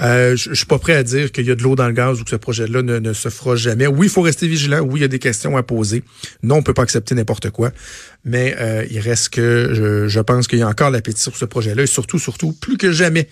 euh, 0.00 0.36
je 0.36 0.54
suis 0.54 0.66
pas 0.66 0.78
prêt 0.78 0.94
à 0.94 1.02
dire 1.02 1.32
qu'il 1.32 1.44
y 1.44 1.50
a 1.50 1.56
de 1.56 1.62
l'eau 1.62 1.74
dans 1.74 1.88
le 1.88 1.92
gaz 1.92 2.20
ou 2.20 2.24
que 2.24 2.30
ce 2.30 2.36
projet-là 2.36 2.82
ne, 2.82 3.00
ne, 3.00 3.12
se 3.12 3.28
fera 3.28 3.56
jamais. 3.56 3.88
Oui, 3.88 4.06
il 4.06 4.10
faut 4.10 4.22
rester 4.22 4.46
vigilant. 4.46 4.80
Oui, 4.80 5.00
il 5.00 5.02
y 5.02 5.04
a 5.04 5.08
des 5.08 5.18
questions 5.18 5.56
à 5.56 5.64
poser. 5.64 6.04
Non, 6.44 6.56
on 6.56 6.62
peut 6.62 6.74
pas 6.74 6.82
accepter 6.82 7.16
n'importe 7.16 7.50
quoi. 7.50 7.72
Mais 8.24 8.54
euh, 8.60 8.86
il 8.90 9.00
reste 9.00 9.30
que 9.30 9.70
je, 9.72 10.06
je 10.06 10.20
pense 10.20 10.46
qu'il 10.46 10.60
y 10.60 10.62
a 10.62 10.68
encore 10.68 10.90
l'appétit 10.90 11.20
sur 11.20 11.36
ce 11.36 11.44
projet-là. 11.44 11.82
Et 11.82 11.86
surtout, 11.86 12.20
surtout, 12.20 12.52
plus 12.52 12.76
que 12.76 12.92
jamais, 12.92 13.28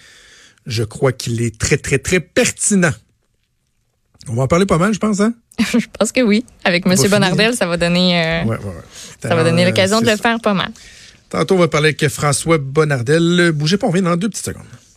je 0.67 0.83
crois 0.83 1.13
qu'il 1.13 1.41
est 1.41 1.57
très, 1.57 1.77
très, 1.77 1.99
très 1.99 2.19
pertinent. 2.19 2.93
On 4.29 4.35
va 4.35 4.43
en 4.43 4.49
parler 4.49 4.67
pas 4.67 4.79
mal, 4.79 4.93
je 4.93 4.99
pense, 4.99 5.21
hein? 5.21 5.35
je 5.59 5.87
pense 5.99 6.11
que 6.11 6.21
oui. 6.21 6.45
Avec 6.65 6.85
M. 6.87 6.95
Bonardel, 7.09 7.55
ça 7.55 7.67
va 7.67 7.77
donner, 7.77 8.19
euh, 8.19 8.45
ouais, 8.45 8.57
ouais, 8.57 8.65
ouais. 8.65 8.73
ça 9.21 9.35
va 9.35 9.45
donner 9.45 9.65
l'occasion 9.65 10.01
de 10.01 10.11
le 10.11 10.17
faire 10.17 10.41
pas 10.41 10.55
mal. 10.55 10.71
Tantôt, 11.29 11.55
on 11.55 11.59
va 11.59 11.69
parler 11.69 11.89
avec 11.89 12.09
François 12.09 12.59
Bonardel. 12.59 13.53
Bougez 13.53 13.77
pas, 13.77 13.87
on 13.87 13.91
vient 13.91 14.03
dans 14.03 14.17
deux 14.17 14.29
petites 14.29 14.45
secondes. 14.45 14.67